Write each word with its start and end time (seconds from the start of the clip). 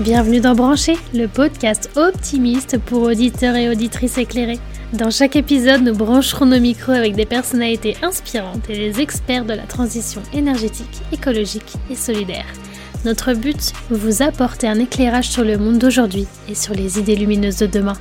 Bienvenue 0.00 0.40
dans 0.40 0.54
Brancher, 0.54 0.96
le 1.12 1.26
podcast 1.26 1.90
optimiste 1.94 2.78
pour 2.78 3.02
auditeurs 3.02 3.54
et 3.54 3.68
auditrices 3.68 4.16
éclairés. 4.16 4.58
Dans 4.94 5.10
chaque 5.10 5.36
épisode, 5.36 5.82
nous 5.82 5.94
brancherons 5.94 6.46
nos 6.46 6.58
micros 6.58 6.92
avec 6.92 7.14
des 7.14 7.26
personnalités 7.26 7.98
inspirantes 8.00 8.70
et 8.70 8.76
des 8.76 9.02
experts 9.02 9.44
de 9.44 9.52
la 9.52 9.64
transition 9.64 10.22
énergétique, 10.32 11.02
écologique 11.12 11.74
et 11.90 11.96
solidaire. 11.96 12.46
Notre 13.04 13.34
but, 13.34 13.74
vous 13.90 14.22
apporter 14.22 14.68
un 14.68 14.78
éclairage 14.78 15.28
sur 15.28 15.44
le 15.44 15.58
monde 15.58 15.76
d'aujourd'hui 15.76 16.26
et 16.48 16.54
sur 16.54 16.72
les 16.72 16.98
idées 16.98 17.16
lumineuses 17.16 17.58
de 17.58 17.66
demain. 17.66 17.98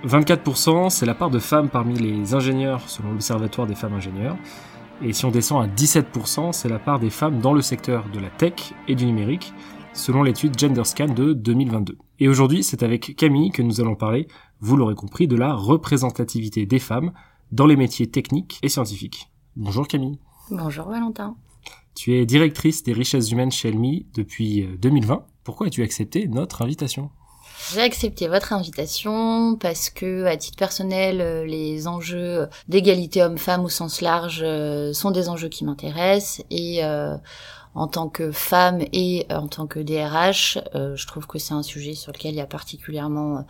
«24%, 0.06 0.90
c'est 0.90 1.06
la 1.06 1.14
part 1.14 1.30
de 1.30 1.40
femmes 1.40 1.68
parmi 1.68 1.98
les 1.98 2.34
ingénieurs 2.34 2.88
selon 2.88 3.10
l'Observatoire 3.10 3.66
des 3.66 3.74
femmes 3.74 3.94
ingénieurs. 3.94 4.36
Et 5.02 5.14
si 5.14 5.24
on 5.24 5.30
descend 5.30 5.64
à 5.64 5.66
17%, 5.66 6.52
c'est 6.52 6.68
la 6.68 6.78
part 6.78 7.00
des 7.00 7.08
femmes 7.08 7.40
dans 7.40 7.54
le 7.54 7.62
secteur 7.62 8.04
de 8.10 8.18
la 8.18 8.28
tech 8.28 8.74
et 8.86 8.94
du 8.94 9.06
numérique, 9.06 9.54
selon 9.94 10.22
l'étude 10.22 10.58
GenderScan 10.58 11.06
de 11.06 11.32
2022. 11.32 11.96
Et 12.18 12.28
aujourd'hui, 12.28 12.62
c'est 12.62 12.82
avec 12.82 13.16
Camille 13.16 13.50
que 13.50 13.62
nous 13.62 13.80
allons 13.80 13.94
parler, 13.96 14.28
vous 14.60 14.76
l'aurez 14.76 14.94
compris, 14.94 15.26
de 15.26 15.36
la 15.36 15.54
représentativité 15.54 16.66
des 16.66 16.78
femmes 16.78 17.12
dans 17.50 17.64
les 17.66 17.76
métiers 17.76 18.10
techniques 18.10 18.58
et 18.62 18.68
scientifiques. 18.68 19.30
Bonjour 19.56 19.88
Camille. 19.88 20.18
Bonjour 20.50 20.86
Valentin. 20.88 21.34
Tu 21.94 22.12
es 22.12 22.26
directrice 22.26 22.82
des 22.82 22.92
richesses 22.92 23.30
humaines 23.30 23.50
chez 23.50 23.68
Elmi 23.68 24.06
depuis 24.14 24.68
2020. 24.80 25.14
Euh, 25.14 25.18
Pourquoi 25.44 25.68
as-tu 25.68 25.82
accepté 25.82 26.28
notre 26.28 26.60
invitation? 26.60 27.10
J'ai 27.68 27.82
accepté 27.82 28.26
votre 28.26 28.52
invitation 28.52 29.56
parce 29.56 29.90
que, 29.90 30.24
à 30.24 30.36
titre 30.36 30.56
personnel, 30.56 31.20
euh, 31.20 31.44
les 31.44 31.86
enjeux 31.86 32.48
d'égalité 32.68 33.22
homme-femme 33.22 33.64
au 33.64 33.68
sens 33.68 34.00
large 34.00 34.40
euh, 34.42 34.92
sont 34.92 35.10
des 35.10 35.28
enjeux 35.28 35.48
qui 35.48 35.64
m'intéressent 35.64 36.44
et 36.50 36.84
euh, 36.84 37.16
en 37.74 37.86
tant 37.86 38.08
que 38.08 38.32
femme 38.32 38.80
et 38.92 39.26
en 39.30 39.46
tant 39.46 39.68
que 39.68 39.78
DRH, 39.78 40.58
je 40.74 41.06
trouve 41.06 41.28
que 41.28 41.38
c'est 41.38 41.54
un 41.54 41.62
sujet 41.62 41.94
sur 41.94 42.10
lequel 42.10 42.32
il 42.32 42.38
y 42.38 42.40
a 42.40 42.46
particulièrement 42.46 43.44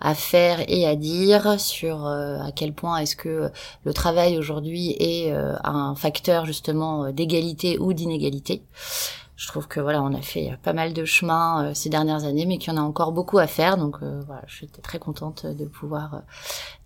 à 0.00 0.14
faire 0.14 0.60
et 0.68 0.86
à 0.86 0.96
dire 0.96 1.60
sur 1.60 2.06
à 2.06 2.50
quel 2.56 2.72
point 2.72 2.96
est-ce 2.96 3.14
que 3.14 3.50
le 3.84 3.92
travail 3.92 4.38
aujourd'hui 4.38 4.96
est 4.98 5.30
un 5.64 5.94
facteur 5.96 6.46
justement 6.46 7.12
d'égalité 7.12 7.78
ou 7.78 7.92
d'inégalité 7.92 8.62
je 9.38 9.46
trouve 9.46 9.68
que 9.68 9.78
voilà, 9.78 10.02
on 10.02 10.12
a 10.14 10.20
fait 10.20 10.58
pas 10.64 10.72
mal 10.72 10.92
de 10.92 11.04
chemin 11.04 11.64
euh, 11.64 11.70
ces 11.72 11.88
dernières 11.88 12.24
années, 12.24 12.44
mais 12.44 12.58
qu'il 12.58 12.72
y 12.72 12.76
en 12.76 12.80
a 12.80 12.84
encore 12.84 13.12
beaucoup 13.12 13.38
à 13.38 13.46
faire. 13.46 13.76
Donc 13.76 13.98
euh, 14.02 14.20
voilà, 14.26 14.42
j'étais 14.48 14.82
très 14.82 14.98
contente 14.98 15.46
de 15.46 15.64
pouvoir 15.64 16.14
euh, 16.14 16.18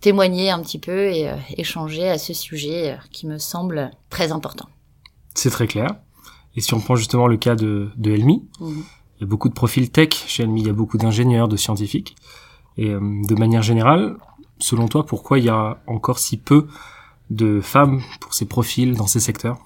témoigner 0.00 0.50
un 0.50 0.60
petit 0.60 0.78
peu 0.78 1.06
et 1.06 1.30
échanger 1.56 2.10
à 2.10 2.18
ce 2.18 2.34
sujet 2.34 2.98
qui 3.10 3.26
me 3.26 3.38
semble 3.38 3.90
très 4.10 4.32
important. 4.32 4.68
C'est 5.34 5.48
très 5.48 5.66
clair. 5.66 5.96
Et 6.54 6.60
si 6.60 6.74
on 6.74 6.80
prend 6.80 6.94
justement 6.94 7.26
le 7.26 7.38
cas 7.38 7.54
de, 7.54 7.90
de 7.96 8.10
Elmi, 8.10 8.46
mhm. 8.60 8.84
il 9.16 9.20
y 9.22 9.24
a 9.24 9.26
beaucoup 9.26 9.48
de 9.48 9.54
profils 9.54 9.90
tech 9.90 10.12
chez 10.12 10.42
Elmi, 10.42 10.60
il 10.60 10.66
y 10.66 10.70
a 10.70 10.74
beaucoup 10.74 10.98
d'ingénieurs, 10.98 11.48
de 11.48 11.56
scientifiques. 11.56 12.16
Et 12.76 12.88
de 12.90 13.34
manière 13.34 13.62
générale, 13.62 14.16
selon 14.58 14.88
toi, 14.88 15.04
pourquoi 15.06 15.38
il 15.38 15.44
y 15.44 15.50
a 15.50 15.78
encore 15.86 16.18
si 16.18 16.36
peu 16.36 16.66
de 17.30 17.60
femmes 17.60 18.00
pour 18.20 18.34
ces 18.34 18.46
profils 18.46 18.94
dans 18.94 19.06
ces 19.06 19.20
secteurs? 19.20 19.58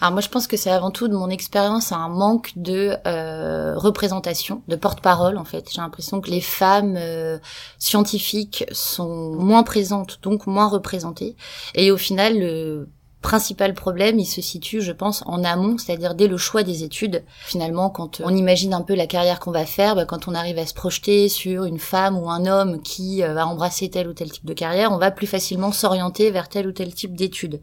Alors 0.00 0.12
moi 0.12 0.20
je 0.22 0.28
pense 0.28 0.46
que 0.46 0.56
c'est 0.56 0.70
avant 0.70 0.90
tout 0.90 1.08
de 1.08 1.14
mon 1.14 1.28
expérience 1.28 1.92
un 1.92 2.08
manque 2.08 2.52
de 2.56 2.96
euh, 3.06 3.76
représentation, 3.76 4.62
de 4.66 4.76
porte-parole 4.76 5.36
en 5.36 5.44
fait. 5.44 5.68
J'ai 5.72 5.80
l'impression 5.80 6.20
que 6.20 6.30
les 6.30 6.40
femmes 6.40 6.96
euh, 6.96 7.38
scientifiques 7.78 8.64
sont 8.72 9.34
moins 9.34 9.62
présentes, 9.62 10.18
donc 10.22 10.46
moins 10.46 10.68
représentées. 10.68 11.36
Et 11.74 11.90
au 11.90 11.98
final, 11.98 12.38
le 12.38 12.88
principal 13.22 13.74
problème, 13.74 14.18
il 14.18 14.24
se 14.24 14.40
situe, 14.40 14.80
je 14.80 14.92
pense, 14.92 15.22
en 15.26 15.44
amont, 15.44 15.76
c'est-à-dire 15.76 16.14
dès 16.14 16.26
le 16.26 16.38
choix 16.38 16.62
des 16.62 16.84
études. 16.84 17.22
Finalement, 17.44 17.90
quand 17.90 18.20
on 18.24 18.34
imagine 18.34 18.72
un 18.72 18.80
peu 18.80 18.94
la 18.94 19.06
carrière 19.06 19.40
qu'on 19.40 19.50
va 19.50 19.66
faire, 19.66 19.94
bah, 19.94 20.06
quand 20.06 20.26
on 20.26 20.34
arrive 20.34 20.58
à 20.58 20.64
se 20.64 20.72
projeter 20.72 21.28
sur 21.28 21.64
une 21.64 21.78
femme 21.78 22.18
ou 22.18 22.30
un 22.30 22.46
homme 22.46 22.80
qui 22.80 23.22
euh, 23.22 23.34
va 23.34 23.46
embrasser 23.46 23.90
tel 23.90 24.08
ou 24.08 24.14
tel 24.14 24.30
type 24.30 24.46
de 24.46 24.54
carrière, 24.54 24.90
on 24.90 24.96
va 24.96 25.10
plus 25.10 25.26
facilement 25.26 25.70
s'orienter 25.70 26.30
vers 26.30 26.48
tel 26.48 26.66
ou 26.66 26.72
tel 26.72 26.94
type 26.94 27.14
d'études. 27.14 27.60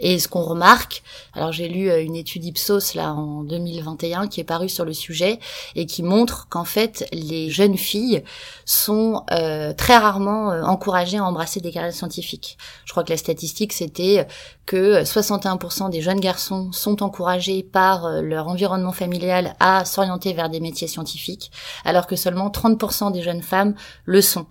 Et 0.00 0.18
ce 0.18 0.26
qu'on 0.26 0.42
remarque, 0.42 1.02
alors 1.34 1.52
j'ai 1.52 1.68
lu 1.68 1.88
euh, 1.88 2.02
une 2.02 2.16
étude 2.16 2.44
Ipsos 2.44 2.94
là 2.94 3.12
en 3.12 3.44
2021 3.44 4.26
qui 4.26 4.40
est 4.40 4.44
parue 4.44 4.68
sur 4.68 4.84
le 4.84 4.92
sujet 4.92 5.38
et 5.76 5.86
qui 5.86 6.02
montre 6.02 6.48
qu'en 6.48 6.64
fait 6.64 7.06
les 7.12 7.48
jeunes 7.50 7.76
filles 7.76 8.24
sont 8.64 9.24
euh, 9.30 9.72
très 9.72 9.96
rarement 9.96 10.48
encouragées 10.64 11.18
à 11.18 11.24
embrasser 11.24 11.60
des 11.60 11.70
carrières 11.70 11.94
scientifiques. 11.94 12.58
Je 12.84 12.92
crois 12.92 13.04
que 13.04 13.10
la 13.10 13.16
statistique 13.16 13.72
c'était 13.72 14.26
que 14.66 14.79
61% 14.80 15.90
des 15.90 16.00
jeunes 16.00 16.20
garçons 16.20 16.72
sont 16.72 17.02
encouragés 17.02 17.62
par 17.62 18.06
euh, 18.06 18.22
leur 18.22 18.48
environnement 18.48 18.92
familial 18.92 19.54
à 19.60 19.84
s'orienter 19.84 20.32
vers 20.32 20.50
des 20.50 20.60
métiers 20.60 20.88
scientifiques, 20.88 21.50
alors 21.84 22.06
que 22.06 22.16
seulement 22.16 22.48
30% 22.48 23.12
des 23.12 23.22
jeunes 23.22 23.42
femmes 23.42 23.74
le 24.04 24.20
sont. 24.20 24.46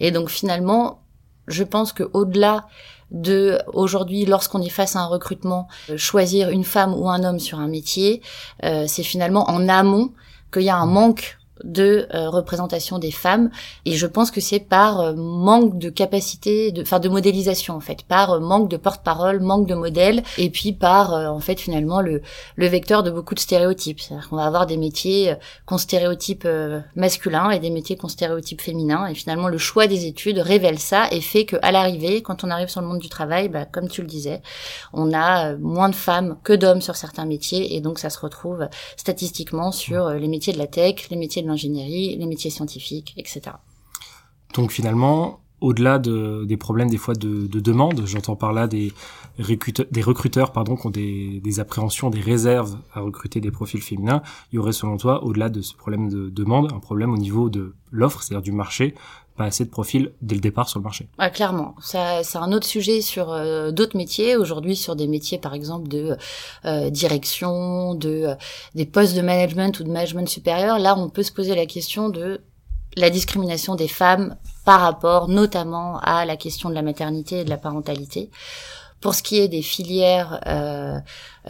Et 0.00 0.10
donc 0.10 0.30
finalement, 0.30 1.02
je 1.48 1.64
pense 1.64 1.92
que 1.92 2.04
au-delà 2.12 2.66
de 3.10 3.58
aujourd'hui, 3.72 4.24
lorsqu'on 4.24 4.62
est 4.62 4.70
face 4.70 4.96
à 4.96 5.00
un 5.00 5.06
recrutement, 5.06 5.68
euh, 5.90 5.96
choisir 5.96 6.48
une 6.48 6.64
femme 6.64 6.94
ou 6.94 7.08
un 7.08 7.24
homme 7.24 7.38
sur 7.38 7.58
un 7.58 7.68
métier, 7.68 8.22
euh, 8.64 8.86
c'est 8.88 9.02
finalement 9.02 9.48
en 9.50 9.68
amont 9.68 10.12
qu'il 10.52 10.62
y 10.62 10.70
a 10.70 10.76
un 10.76 10.86
manque 10.86 11.38
de 11.64 12.06
euh, 12.14 12.28
représentation 12.30 12.98
des 12.98 13.10
femmes. 13.10 13.50
Et 13.84 13.92
je 13.92 14.06
pense 14.06 14.30
que 14.30 14.40
c'est 14.40 14.60
par 14.60 15.00
euh, 15.00 15.14
manque 15.14 15.78
de 15.78 15.90
capacité 15.90 16.72
de 16.72 16.82
enfin 16.82 16.98
de 16.98 17.08
modélisation 17.08 17.74
en 17.74 17.80
fait. 17.80 18.02
Par 18.02 18.32
euh, 18.32 18.40
manque 18.40 18.68
de 18.68 18.76
porte-parole 18.76 19.40
manque 19.40 19.66
de 19.66 19.74
modèle 19.74 20.22
et 20.38 20.50
puis 20.50 20.72
par 20.72 21.12
en 21.12 21.40
fait 21.40 21.60
finalement 21.60 22.00
le 22.00 22.22
le 22.56 22.66
vecteur 22.66 23.02
de 23.02 23.10
beaucoup 23.10 23.34
de 23.34 23.40
stéréotypes. 23.40 24.00
C'est-à-dire 24.00 24.28
qu'on 24.28 24.36
va 24.36 24.44
avoir 24.44 24.66
des 24.66 24.76
métiers 24.76 25.34
qu'on 25.66 25.78
stéréotype 25.78 26.46
masculin 26.96 27.50
et 27.50 27.58
des 27.58 27.70
métiers 27.70 27.96
qu'on 27.96 28.08
stéréotype 28.08 28.60
féminin 28.60 29.06
et 29.06 29.14
finalement 29.14 29.48
le 29.48 29.58
choix 29.58 29.86
des 29.86 30.06
études 30.06 30.38
révèle 30.38 30.78
ça 30.78 31.08
et 31.10 31.20
fait 31.20 31.44
que 31.44 31.56
à 31.62 31.72
l'arrivée 31.72 32.22
quand 32.22 32.44
on 32.44 32.50
arrive 32.50 32.68
sur 32.68 32.80
le 32.80 32.86
monde 32.86 33.00
du 33.00 33.08
travail 33.08 33.48
bah, 33.48 33.64
comme 33.64 33.88
tu 33.88 34.00
le 34.02 34.06
disais 34.06 34.42
on 34.92 35.12
a 35.12 35.54
moins 35.56 35.88
de 35.88 35.94
femmes 35.94 36.36
que 36.42 36.52
d'hommes 36.52 36.80
sur 36.80 36.96
certains 36.96 37.26
métiers. 37.26 37.76
Et 37.76 37.80
donc 37.80 37.98
ça 37.98 38.10
se 38.10 38.18
retrouve 38.18 38.68
statistiquement 38.96 39.72
sur 39.72 40.10
les 40.10 40.28
métiers 40.28 40.52
de 40.52 40.58
la 40.58 40.66
tech 40.66 41.08
les 41.10 41.16
métiers 41.16 41.42
de 41.42 41.46
l'ingénierie, 41.52 42.16
les 42.16 42.26
métiers 42.26 42.50
scientifiques, 42.50 43.14
etc. 43.16 43.42
Donc 44.54 44.72
finalement, 44.72 45.40
au-delà 45.62 45.98
de, 45.98 46.44
des 46.44 46.56
problèmes 46.56 46.90
des 46.90 46.96
fois 46.96 47.14
de, 47.14 47.46
de 47.46 47.60
demande, 47.60 48.02
j'entends 48.04 48.36
par 48.36 48.52
là 48.52 48.66
des 48.66 48.92
recruteurs, 49.38 50.52
qui 50.52 50.86
ont 50.86 50.90
des, 50.90 51.40
des, 51.40 51.60
appréhensions, 51.60 52.10
des 52.10 52.20
réserves 52.20 52.76
à 52.92 53.00
recruter 53.00 53.40
des 53.40 53.52
profils 53.52 53.80
féminins, 53.80 54.22
il 54.52 54.56
y 54.56 54.58
aurait 54.58 54.72
selon 54.72 54.96
toi, 54.96 55.22
au-delà 55.24 55.48
de 55.48 55.62
ce 55.62 55.74
problème 55.74 56.08
de 56.08 56.28
demande, 56.28 56.72
un 56.72 56.80
problème 56.80 57.12
au 57.12 57.16
niveau 57.16 57.48
de 57.48 57.74
l'offre, 57.92 58.22
c'est-à-dire 58.22 58.42
du 58.42 58.52
marché, 58.52 58.94
pas 59.36 59.44
assez 59.44 59.64
de 59.64 59.70
profils 59.70 60.12
dès 60.20 60.34
le 60.34 60.40
départ 60.40 60.68
sur 60.68 60.78
le 60.78 60.84
marché. 60.84 61.08
Ah, 61.18 61.30
clairement, 61.30 61.74
ça, 61.80 62.22
c'est 62.22 62.38
un 62.38 62.52
autre 62.52 62.66
sujet 62.66 63.00
sur 63.00 63.32
euh, 63.32 63.70
d'autres 63.70 63.96
métiers. 63.96 64.36
Aujourd'hui, 64.36 64.76
sur 64.76 64.96
des 64.96 65.06
métiers, 65.06 65.38
par 65.38 65.54
exemple, 65.54 65.88
de 65.88 66.16
euh, 66.64 66.90
direction, 66.90 67.94
de 67.94 68.24
euh, 68.26 68.34
des 68.74 68.86
postes 68.86 69.16
de 69.16 69.22
management 69.22 69.78
ou 69.80 69.84
de 69.84 69.90
management 69.90 70.28
supérieur, 70.28 70.78
là, 70.78 70.96
on 70.98 71.08
peut 71.08 71.22
se 71.22 71.32
poser 71.32 71.54
la 71.54 71.66
question 71.66 72.08
de 72.08 72.42
la 72.96 73.10
discrimination 73.10 73.74
des 73.74 73.88
femmes 73.88 74.36
par 74.64 74.80
rapport 74.80 75.28
notamment 75.28 75.98
à 76.00 76.24
la 76.24 76.36
question 76.36 76.68
de 76.68 76.74
la 76.74 76.82
maternité 76.82 77.40
et 77.40 77.44
de 77.44 77.50
la 77.50 77.56
parentalité. 77.56 78.30
Pour 79.00 79.14
ce 79.16 79.22
qui 79.22 79.38
est 79.38 79.48
des 79.48 79.62
filières 79.62 80.40
euh, 80.46 80.98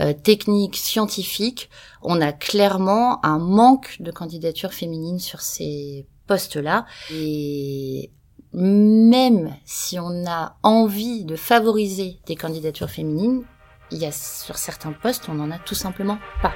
euh, 0.00 0.14
techniques, 0.14 0.76
scientifiques, 0.76 1.68
on 2.00 2.20
a 2.22 2.32
clairement 2.32 3.24
un 3.24 3.38
manque 3.38 3.98
de 4.00 4.10
candidatures 4.10 4.72
féminines 4.72 5.18
sur 5.18 5.42
ces 5.42 6.06
postes-là. 6.26 6.86
Et 7.12 8.10
même 8.52 9.54
si 9.64 9.98
on 9.98 10.26
a 10.26 10.56
envie 10.62 11.24
de 11.24 11.36
favoriser 11.36 12.18
des 12.26 12.36
candidatures 12.36 12.90
féminines, 12.90 13.44
il 13.90 13.98
y 13.98 14.06
a 14.06 14.12
sur 14.12 14.56
certains 14.58 14.92
postes, 14.92 15.28
on 15.28 15.34
n'en 15.34 15.50
a 15.50 15.58
tout 15.58 15.74
simplement 15.74 16.18
pas. 16.42 16.54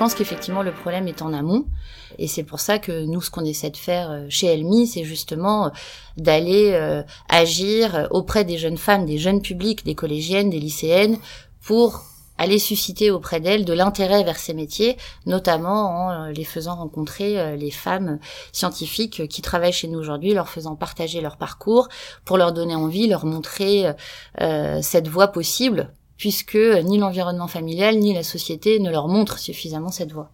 Je 0.00 0.04
pense 0.04 0.14
qu'effectivement 0.14 0.62
le 0.62 0.72
problème 0.72 1.08
est 1.08 1.20
en 1.20 1.34
amont 1.34 1.66
et 2.18 2.26
c'est 2.26 2.42
pour 2.42 2.58
ça 2.58 2.78
que 2.78 3.04
nous 3.04 3.20
ce 3.20 3.30
qu'on 3.30 3.44
essaie 3.44 3.68
de 3.68 3.76
faire 3.76 4.10
euh, 4.10 4.24
chez 4.30 4.46
Elmi 4.46 4.86
c'est 4.86 5.04
justement 5.04 5.66
euh, 5.66 5.70
d'aller 6.16 6.70
euh, 6.72 7.02
agir 7.28 8.08
auprès 8.10 8.46
des 8.46 8.56
jeunes 8.56 8.78
femmes, 8.78 9.04
des 9.04 9.18
jeunes 9.18 9.42
publics, 9.42 9.84
des 9.84 9.94
collégiennes, 9.94 10.48
des 10.48 10.58
lycéennes 10.58 11.18
pour 11.60 12.02
aller 12.40 12.58
susciter 12.58 13.10
auprès 13.10 13.40
d'elles 13.40 13.64
de 13.64 13.72
l'intérêt 13.72 14.24
vers 14.24 14.38
ces 14.38 14.54
métiers, 14.54 14.96
notamment 15.26 15.90
en 15.90 16.24
les 16.26 16.44
faisant 16.44 16.76
rencontrer 16.76 17.56
les 17.56 17.70
femmes 17.70 18.18
scientifiques 18.52 19.28
qui 19.28 19.42
travaillent 19.42 19.72
chez 19.72 19.88
nous 19.88 19.98
aujourd'hui, 19.98 20.34
leur 20.34 20.48
faisant 20.48 20.74
partager 20.74 21.20
leur 21.20 21.36
parcours, 21.36 21.88
pour 22.24 22.38
leur 22.38 22.52
donner 22.52 22.74
envie, 22.74 23.06
leur 23.06 23.26
montrer 23.26 23.92
cette 24.80 25.08
voie 25.08 25.28
possible 25.28 25.92
puisque 26.20 26.58
ni 26.84 26.98
l'environnement 26.98 27.48
familial 27.48 27.98
ni 27.98 28.12
la 28.12 28.22
société 28.22 28.78
ne 28.78 28.90
leur 28.90 29.08
montrent 29.08 29.38
suffisamment 29.38 29.90
cette 29.90 30.12
voie. 30.12 30.30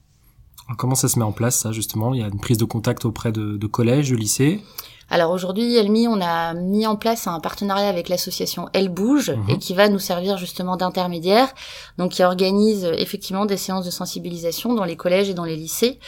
comment 0.79 0.97
ça 0.97 1.09
se 1.09 1.17
met 1.17 1.25
en 1.25 1.31
place, 1.31 1.61
ça, 1.61 1.71
justement? 1.71 2.13
Il 2.13 2.21
y 2.21 2.25
a 2.25 2.27
une 2.27 2.41
prise 2.41 2.59
de 2.59 2.65
contact 2.65 3.05
auprès 3.05 3.31
de 3.31 3.67
collèges, 3.67 4.11
de 4.11 4.17
lycées? 4.17 4.63
Alors 5.09 5.31
aujourd'hui, 5.31 5.77
Elmi, 5.77 6.09
on 6.09 6.21
a 6.21 6.53
mis 6.55 6.87
en 6.87 6.97
place 6.97 7.27
un 7.29 7.39
partenariat 7.39 7.89
avec 7.89 8.09
l'association 8.09 8.69
Elle 8.73 8.89
Bouge 8.89 9.31
Mhm. 9.31 9.51
et 9.51 9.59
qui 9.59 9.73
va 9.75 9.89
nous 9.89 9.99
servir 10.01 10.37
justement 10.37 10.77
d'intermédiaire, 10.77 11.49
donc 11.97 12.13
qui 12.13 12.25
organise 12.25 12.85
effectivement 12.99 13.47
des 13.47 13.57
séances 13.57 13.85
de 13.87 13.91
sensibilisation 13.91 14.75
dans 14.75 14.85
les 14.85 14.97
collèges 14.97 15.29
et 15.29 15.35
dans 15.35 15.45
les 15.45 15.57
lycées 15.57 16.01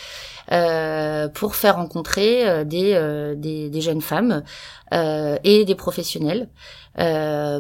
euh, 0.51 1.29
pour 1.29 1.57
faire 1.57 1.77
rencontrer 1.77 2.49
euh, 2.49 2.65
des, 2.65 2.95
euh, 2.95 3.35
des, 3.35 3.69
des 3.69 3.81
jeunes 3.83 4.01
femmes 4.01 4.43
et 4.91 5.67
des 5.67 5.75
professionnels 5.75 6.49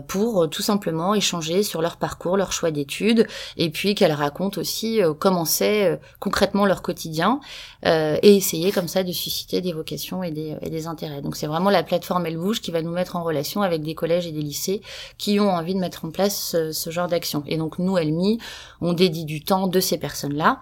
pour 0.08 0.48
tout 0.48 0.62
simplement 0.62 1.14
échanger 1.14 1.62
sur 1.62 1.82
leur 1.82 1.98
parcours, 1.98 2.38
leur 2.38 2.52
choix 2.52 2.70
d'études, 2.70 3.26
et 3.58 3.68
puis 3.68 3.94
qu'elles 3.94 4.12
racontent 4.12 4.58
aussi 4.58 5.02
comment 5.18 5.44
c'est 5.44 6.00
concrètement 6.20 6.64
leur 6.64 6.80
quotidien, 6.80 7.38
et 7.84 8.34
essayer 8.34 8.72
comme 8.72 8.88
ça 8.88 9.02
de 9.02 9.12
susciter 9.12 9.60
des 9.60 9.74
vocations 9.74 10.22
et 10.22 10.30
des, 10.30 10.56
et 10.62 10.70
des 10.70 10.86
intérêts. 10.86 11.20
Donc 11.20 11.36
c'est 11.36 11.46
vraiment 11.46 11.68
la 11.68 11.82
plateforme 11.82 12.24
Elle 12.24 12.38
Bouge 12.38 12.62
qui 12.62 12.70
va 12.70 12.80
nous 12.80 12.90
mettre 12.90 13.14
en 13.14 13.22
relation 13.22 13.60
avec 13.60 13.82
des 13.82 13.94
collèges 13.94 14.26
et 14.26 14.32
des 14.32 14.40
lycées 14.40 14.80
qui 15.18 15.38
ont 15.38 15.50
envie 15.50 15.74
de 15.74 15.80
mettre 15.80 16.06
en 16.06 16.10
place 16.10 16.34
ce, 16.52 16.72
ce 16.72 16.88
genre 16.88 17.08
d'action. 17.08 17.44
Et 17.46 17.58
donc 17.58 17.78
nous, 17.78 17.98
Elmi, 17.98 18.38
on 18.80 18.94
dédie 18.94 19.26
du 19.26 19.42
temps 19.44 19.66
de 19.66 19.80
ces 19.80 19.98
personnes-là 19.98 20.60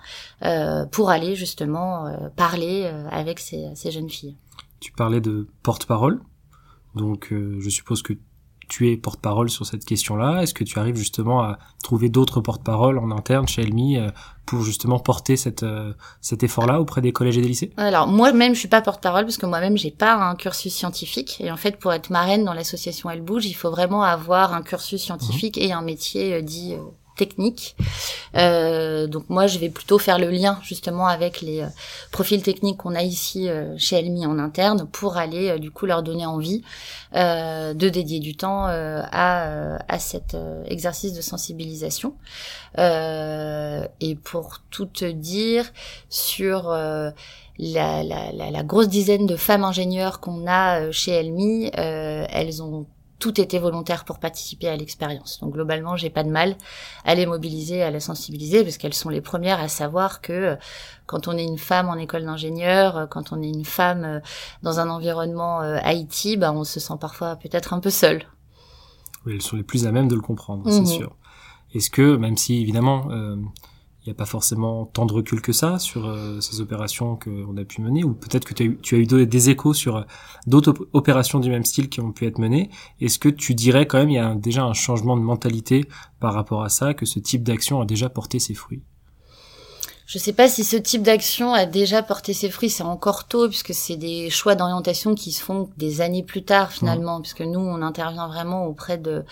pour 0.91 1.11
aller 1.11 1.37
justement 1.37 2.16
parler 2.37 2.83
euh, 2.85 3.09
avec 3.11 3.39
ces, 3.39 3.75
ces 3.75 3.91
jeunes 3.91 4.11
filles. 4.11 4.37
Tu 4.81 4.93
parlais 4.93 5.21
de 5.21 5.49
porte-parole, 5.63 6.21
donc 6.95 7.33
euh, 7.33 7.59
je 7.61 7.71
suppose 7.71 8.03
que 8.03 8.15
tu 8.69 8.91
es 8.91 8.97
porte-parole 8.97 9.49
sur 9.49 9.67
cette 9.67 9.85
question-là. 9.85 10.43
Est-ce 10.43 10.55
que 10.55 10.65
tu 10.65 10.79
arrives 10.79 10.97
justement 10.97 11.43
à 11.43 11.59
trouver 11.83 12.09
d'autres 12.09 12.41
porte-paroles 12.41 12.99
en 12.99 13.11
interne 13.11 13.47
chez 13.47 13.63
Elmi 13.63 13.97
euh, 13.97 14.11
pour 14.45 14.63
justement 14.63 14.99
porter 14.99 15.37
cette, 15.37 15.63
euh, 15.63 15.93
cet 16.21 16.43
effort-là 16.43 16.81
auprès 16.81 17.01
des 17.01 17.13
collèges 17.13 17.39
et 17.39 17.43
des 17.43 17.49
lycées? 17.49 17.73
Alors 17.77 18.07
moi-même, 18.09 18.55
je 18.55 18.61
suis 18.61 18.69
pas 18.69 18.83
porte-parole 18.83 19.25
parce 19.25 19.37
que 19.37 19.47
moi-même, 19.47 19.77
j'ai 19.77 19.91
pas 19.91 20.15
un 20.15 20.35
cursus 20.35 20.75
scientifique. 20.75 21.37
Et 21.41 21.51
en 21.51 21.57
fait, 21.57 21.79
pour 21.79 21.93
être 21.93 22.11
marraine 22.11 22.45
dans 22.45 22.55
l'association 22.55 23.11
Elle 23.11 23.23
Bouge, 23.23 23.47
il 23.47 23.55
faut 23.55 23.71
vraiment 23.71 24.03
avoir 24.03 24.53
un 24.53 24.63
cursus 24.63 25.01
scientifique 25.01 25.59
et 25.59 25.73
un 25.73 25.83
métier 25.83 26.35
euh, 26.35 26.43
dit 26.43 26.75
euh, 27.17 27.27
technique. 27.27 27.77
Euh, 28.37 29.07
donc 29.07 29.29
moi, 29.29 29.47
je 29.47 29.59
vais 29.59 29.71
plutôt 29.71 29.99
faire 29.99 30.19
le 30.19 30.31
lien 30.31 30.59
justement 30.63 31.07
avec 31.07 31.41
les 31.41 31.63
euh, 31.63 31.67
profils 32.13 32.43
techniques 32.43 32.79
qu'on 32.79 32.95
a 32.95 33.03
ici 33.03 33.49
euh, 33.49 33.75
chez 33.79 33.97
Elmi 33.97 34.27
en 34.27 34.39
interne 34.39 34.87
pour 34.91 35.17
aller 35.17 35.51
euh, 35.51 35.59
du 35.59 35.71
coup 35.71 35.87
leur 35.87 36.03
donner 36.03 36.27
envie 36.27 36.63
de 37.15 37.89
dédier 37.89 38.21
du 38.21 38.37
temps 38.37 38.65
à, 38.67 39.79
à 39.89 39.99
cet 39.99 40.37
exercice 40.67 41.15
de 41.15 41.23
sensibilisation. 41.23 42.15
Et 42.77 44.15
pour 44.23 44.59
tout 44.71 44.85
te 44.85 45.07
dire 45.07 45.65
sur 46.11 46.69
la, 47.59 48.63
grosse 48.65 48.89
dizaine 48.89 49.27
de 49.27 49.37
femmes 49.37 49.65
ingénieures 49.65 50.21
qu'on 50.21 50.47
a 50.47 50.91
chez 50.91 51.13
Elmi, 51.13 51.71
elles 51.73 52.63
ont 52.63 52.87
toutes 53.19 53.39
été 53.39 53.59
volontaires 53.59 54.05
pour 54.05 54.19
participer 54.19 54.69
à 54.69 54.77
l'expérience. 54.77 55.41
Donc 55.41 55.55
globalement, 55.55 55.97
j'ai 55.97 56.11
pas 56.11 56.23
de 56.23 56.29
mal 56.31 56.57
à 57.05 57.15
les 57.15 57.25
mobiliser, 57.27 57.83
à 57.83 57.91
les 57.91 58.01
sensibiliser, 58.01 58.63
parce 58.63 58.77
qu'elles 58.77 58.93
sont 58.95 59.09
les 59.09 59.21
premières 59.23 59.59
à 59.61 59.69
savoir 59.69 60.21
que 60.21 60.33
euh, 60.33 60.57
quand 61.07 61.27
on 61.29 61.37
est 61.37 61.45
une 61.45 61.57
femme 61.59 61.89
en 61.89 61.97
école 61.97 62.25
d'ingénieur, 62.25 62.97
euh, 62.97 63.07
quand 63.07 63.33
on 63.33 63.41
est 63.43 63.49
une 63.49 63.65
femme 63.65 64.05
euh, 64.05 64.21
dans 64.63 64.81
un 64.81 64.91
environnement 64.91 65.61
IT, 65.85 66.39
bah, 66.39 66.53
on 66.53 66.65
se 66.65 66.79
sent 66.81 66.95
parfois 67.01 67.37
peut-être 67.37 67.73
un 67.73 67.81
peu 67.81 67.91
seule. 67.91 68.25
Oui, 69.25 69.33
elles 69.35 69.43
sont 69.43 69.57
les 69.57 69.63
plus 69.65 69.87
à 69.87 69.93
même 69.93 70.09
de 70.09 70.15
le 70.15 70.21
comprendre, 70.21 70.65
Mhm. 70.67 70.85
c'est 70.87 70.93
sûr. 70.97 71.17
Est-ce 71.75 71.91
que, 71.91 72.17
même 72.17 72.37
si 72.37 72.61
évidemment 72.61 73.09
euh, 73.11 73.37
il 74.07 74.11
n'y 74.11 74.13
a 74.13 74.15
pas 74.15 74.25
forcément 74.25 74.87
tant 74.87 75.05
de 75.05 75.13
recul 75.13 75.41
que 75.43 75.53
ça 75.53 75.81
sur 75.81 76.07
euh, 76.07 76.41
ces 76.41 76.61
opérations 76.61 77.17
qu'on 77.17 77.57
a 77.57 77.65
pu 77.65 77.81
mener, 77.83 78.05
ou 78.05 78.15
peut-être 78.15 78.45
que 78.45 78.55
tu 78.55 78.63
as 78.63 78.67
eu, 78.67 78.79
tu 78.81 78.95
as 78.95 78.99
eu 78.99 79.07
de- 79.07 79.25
des 79.25 79.51
échos 79.51 79.75
sur 79.75 79.97
euh, 79.97 80.03
d'autres 80.47 80.71
op- 80.71 80.89
opérations 80.93 81.41
du 81.41 81.51
même 81.51 81.65
style 81.65 81.89
qui 81.89 82.01
ont 82.01 82.13
pu 82.13 82.25
être 82.27 82.39
menées, 82.39 82.71
est-ce 83.01 83.19
que 83.19 83.29
tu 83.29 83.55
dirais 83.55 83.87
quand 83.87 83.99
même 83.99 84.11
il 84.11 84.15
y 84.15 84.19
a 84.19 84.29
un- 84.29 84.37
déjà 84.37 84.63
un 84.63 84.75
changement 84.75 85.17
de 85.17 85.23
mentalité 85.23 85.85
par 86.21 86.35
rapport 86.35 86.63
à 86.63 86.69
ça, 86.69 86.95
que 86.95 87.05
ce 87.05 87.19
type 87.19 87.43
d'action 87.43 87.81
a 87.81 87.85
déjà 87.85 88.09
porté 88.09 88.39
ses 88.39 88.55
fruits? 88.55 88.83
Je 90.07 90.19
sais 90.21 90.33
pas 90.33 90.49
si 90.49 90.63
ce 90.63 90.77
type 90.77 91.03
d'action 91.03 91.53
a 91.53 91.67
déjà 91.67 92.01
porté 92.01 92.33
ses 92.33 92.49
fruits, 92.49 92.71
c'est 92.71 92.85
encore 92.85 93.27
tôt 93.27 93.49
puisque 93.49 93.75
c'est 93.75 93.97
des 93.97 94.31
choix 94.31 94.55
d'orientation 94.55 95.17
qui 95.17 95.33
se 95.33 95.43
font 95.43 95.69
des 95.79 96.01
années 96.01 96.23
plus 96.23 96.45
tard 96.45 96.71
finalement, 96.71 97.21
puisque 97.21 97.41
nous 97.41 97.59
on 97.59 97.83
intervient 97.83 98.29
vraiment 98.29 98.67
auprès 98.67 98.99
de 98.99 99.25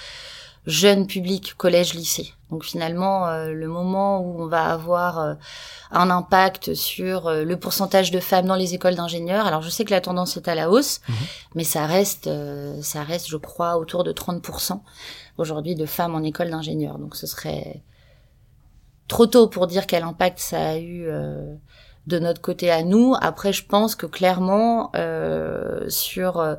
jeunes 0.66 1.06
publics, 1.06 1.54
collège, 1.56 1.94
lycée. 1.94 2.32
Donc 2.50 2.64
finalement, 2.64 3.26
euh, 3.26 3.52
le 3.52 3.66
moment 3.68 4.20
où 4.20 4.42
on 4.42 4.46
va 4.46 4.64
avoir 4.72 5.18
euh, 5.18 5.34
un 5.90 6.08
impact 6.10 6.72
sur 6.74 7.26
euh, 7.26 7.44
le 7.44 7.56
pourcentage 7.58 8.10
de 8.10 8.20
femmes 8.20 8.46
dans 8.46 8.54
les 8.54 8.74
écoles 8.74 8.94
d'ingénieurs, 8.94 9.46
alors 9.46 9.60
je 9.62 9.68
sais 9.70 9.84
que 9.84 9.90
la 9.90 10.00
tendance 10.00 10.36
est 10.36 10.48
à 10.48 10.54
la 10.54 10.70
hausse, 10.70 11.00
Mhm. 11.08 11.14
mais 11.56 11.64
ça 11.64 11.86
reste, 11.86 12.28
euh, 12.28 12.80
ça 12.82 13.02
reste, 13.02 13.28
je 13.28 13.36
crois, 13.36 13.76
autour 13.76 14.04
de 14.04 14.12
30% 14.12 14.82
aujourd'hui 15.36 15.74
de 15.74 15.84
femmes 15.86 16.14
en 16.14 16.22
école 16.22 16.50
d'ingénieurs. 16.50 16.98
Donc 16.98 17.16
ce 17.16 17.26
serait 17.26 17.82
trop 19.08 19.26
tôt 19.26 19.48
pour 19.48 19.66
dire 19.66 19.86
quel 19.86 20.02
impact 20.02 20.38
ça 20.38 20.70
a 20.70 20.76
eu 20.78 21.04
euh, 21.08 21.54
de 22.06 22.18
notre 22.18 22.40
côté 22.40 22.70
à 22.70 22.82
nous. 22.82 23.14
Après, 23.20 23.52
je 23.52 23.64
pense 23.64 23.94
que 23.94 24.06
clairement, 24.06 24.90
euh, 24.94 25.88
sur 25.88 26.38
euh, 26.38 26.54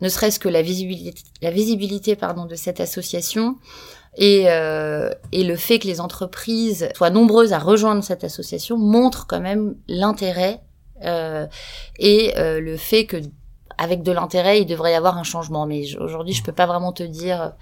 ne 0.00 0.08
serait-ce 0.08 0.38
que 0.38 0.48
la 0.48 0.62
visibilité, 0.62 2.16
de 2.46 2.54
cette 2.54 2.80
association 2.80 3.56
et, 4.16 4.44
euh, 4.48 5.10
et 5.32 5.44
le 5.44 5.56
fait 5.56 5.78
que 5.78 5.86
les 5.86 6.00
entreprises 6.00 6.88
soient 6.94 7.10
nombreuses 7.10 7.52
à 7.52 7.58
rejoindre 7.58 8.02
cette 8.02 8.24
association 8.24 8.76
montre 8.76 9.26
quand 9.26 9.40
même 9.40 9.76
l'intérêt 9.88 10.60
et 11.98 12.32
le 12.36 12.76
fait 12.76 13.06
que 13.06 13.16
avec 13.78 14.02
de 14.02 14.12
l'intérêt, 14.12 14.60
il 14.60 14.66
devrait 14.66 14.92
y 14.92 14.94
avoir 14.94 15.16
un 15.16 15.22
changement. 15.22 15.64
Mais 15.64 15.96
aujourd'hui, 15.96 16.34
je 16.34 16.42
peux 16.42 16.52
pas 16.52 16.66
vraiment 16.66 16.92
te 16.92 17.02
dire 17.02 17.54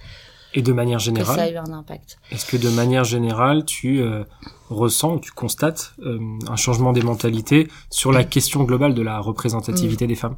Et 0.55 0.63
de 0.63 0.73
manière 0.73 0.99
que 0.99 1.05
ça 1.05 1.11
a 1.11 1.15
générale, 1.15 1.55
eu 1.55 1.57
un 1.59 1.73
impact. 1.73 2.19
est-ce 2.31 2.47
que 2.47 2.57
de 2.57 2.71
manière 2.71 3.05
générale, 3.05 3.65
tu 3.65 4.01
euh, 4.01 4.25
ressens, 4.71 5.19
tu 5.19 5.31
constates 5.31 5.95
euh, 6.01 6.19
un 6.49 6.57
changement 6.57 6.93
des 6.93 7.03
mentalités 7.03 7.69
sur 7.91 8.13
la 8.13 8.25
question 8.25 8.65
globale 8.65 8.95
de 8.95 9.03
la 9.03 9.19
représentativité 9.21 10.07
des 10.07 10.15
femmes? 10.15 10.37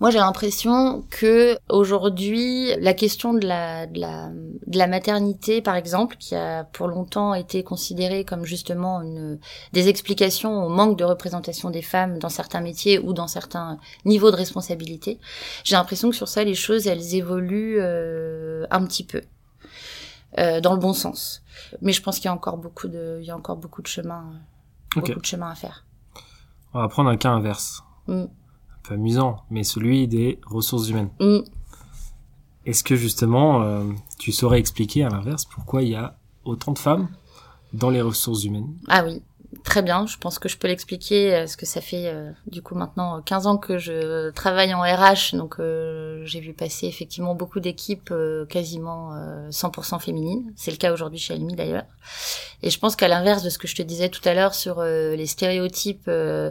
Moi, 0.00 0.10
j'ai 0.10 0.18
l'impression 0.18 1.04
que 1.10 1.58
aujourd'hui, 1.68 2.74
la 2.80 2.94
question 2.94 3.34
de 3.34 3.46
la, 3.46 3.86
de 3.86 4.00
la 4.00 4.30
de 4.70 4.78
la 4.78 4.86
maternité, 4.86 5.60
par 5.60 5.74
exemple, 5.74 6.16
qui 6.16 6.34
a 6.34 6.64
pour 6.64 6.86
longtemps 6.86 7.34
été 7.34 7.64
considérée 7.64 8.24
comme 8.24 8.44
justement 8.44 9.02
une 9.02 9.38
des 9.72 9.88
explications 9.88 10.64
au 10.64 10.68
manque 10.68 10.96
de 10.96 11.04
représentation 11.04 11.70
des 11.70 11.82
femmes 11.82 12.18
dans 12.18 12.28
certains 12.28 12.60
métiers 12.60 13.00
ou 13.00 13.12
dans 13.12 13.26
certains 13.26 13.78
niveaux 14.04 14.30
de 14.30 14.36
responsabilité, 14.36 15.18
j'ai 15.64 15.74
l'impression 15.74 16.08
que 16.08 16.16
sur 16.16 16.28
ça, 16.28 16.44
les 16.44 16.54
choses, 16.54 16.86
elles 16.86 17.16
évoluent 17.16 17.78
euh, 17.80 18.64
un 18.70 18.84
petit 18.86 19.04
peu 19.04 19.22
euh, 20.38 20.60
dans 20.60 20.72
le 20.72 20.78
bon 20.78 20.92
sens. 20.92 21.42
Mais 21.82 21.92
je 21.92 22.00
pense 22.00 22.16
qu'il 22.16 22.26
y 22.26 22.28
a 22.28 22.34
encore 22.34 22.58
beaucoup 22.58 22.86
de, 22.86 23.18
il 23.20 23.26
y 23.26 23.30
a 23.30 23.36
encore 23.36 23.56
beaucoup 23.56 23.82
de 23.82 23.88
chemin, 23.88 24.30
beaucoup 24.94 25.20
de 25.20 25.26
chemin 25.26 25.50
à 25.50 25.54
faire. 25.56 25.84
On 26.72 26.80
va 26.80 26.88
prendre 26.88 27.10
un 27.10 27.16
cas 27.16 27.30
inverse. 27.30 27.82
Mm. 28.06 28.26
Peu 28.82 28.94
amusant, 28.94 29.42
mais 29.50 29.64
celui 29.64 30.08
des 30.08 30.38
ressources 30.46 30.88
humaines. 30.88 31.10
Mm. 31.20 31.40
Est-ce 32.66 32.84
que 32.84 32.96
justement, 32.96 33.62
euh, 33.62 33.84
tu 34.18 34.32
saurais 34.32 34.58
expliquer 34.58 35.04
à 35.04 35.08
l'inverse 35.08 35.44
pourquoi 35.44 35.82
il 35.82 35.90
y 35.90 35.94
a 35.94 36.16
autant 36.44 36.72
de 36.72 36.78
femmes 36.78 37.08
dans 37.72 37.90
les 37.90 38.00
ressources 38.00 38.44
humaines? 38.44 38.74
Ah 38.88 39.04
oui, 39.04 39.22
très 39.62 39.82
bien. 39.82 40.06
Je 40.06 40.16
pense 40.18 40.38
que 40.38 40.48
je 40.48 40.56
peux 40.56 40.68
l'expliquer 40.68 41.34
euh, 41.34 41.38
parce 41.40 41.56
que 41.56 41.66
ça 41.66 41.80
fait 41.80 42.06
euh, 42.06 42.30
du 42.46 42.62
coup 42.62 42.74
maintenant 42.74 43.18
euh, 43.18 43.20
15 43.20 43.46
ans 43.46 43.56
que 43.56 43.78
je 43.78 44.30
travaille 44.30 44.74
en 44.74 44.80
RH, 44.80 45.34
donc 45.36 45.56
euh, 45.58 46.22
j'ai 46.24 46.40
vu 46.40 46.52
passer 46.52 46.86
effectivement 46.86 47.34
beaucoup 47.34 47.60
d'équipes 47.60 48.10
euh, 48.10 48.46
quasiment 48.46 49.14
euh, 49.14 49.48
100% 49.50 50.00
féminines. 50.00 50.52
C'est 50.56 50.70
le 50.70 50.76
cas 50.76 50.92
aujourd'hui 50.92 51.18
chez 51.18 51.34
Almi 51.34 51.54
d'ailleurs. 51.54 51.84
Et 52.62 52.70
je 52.70 52.78
pense 52.78 52.96
qu'à 52.96 53.08
l'inverse 53.08 53.42
de 53.42 53.50
ce 53.50 53.58
que 53.58 53.66
je 53.66 53.74
te 53.74 53.82
disais 53.82 54.08
tout 54.08 54.26
à 54.28 54.34
l'heure 54.34 54.54
sur 54.54 54.80
euh, 54.80 55.16
les 55.16 55.26
stéréotypes 55.26 56.08
euh, 56.08 56.50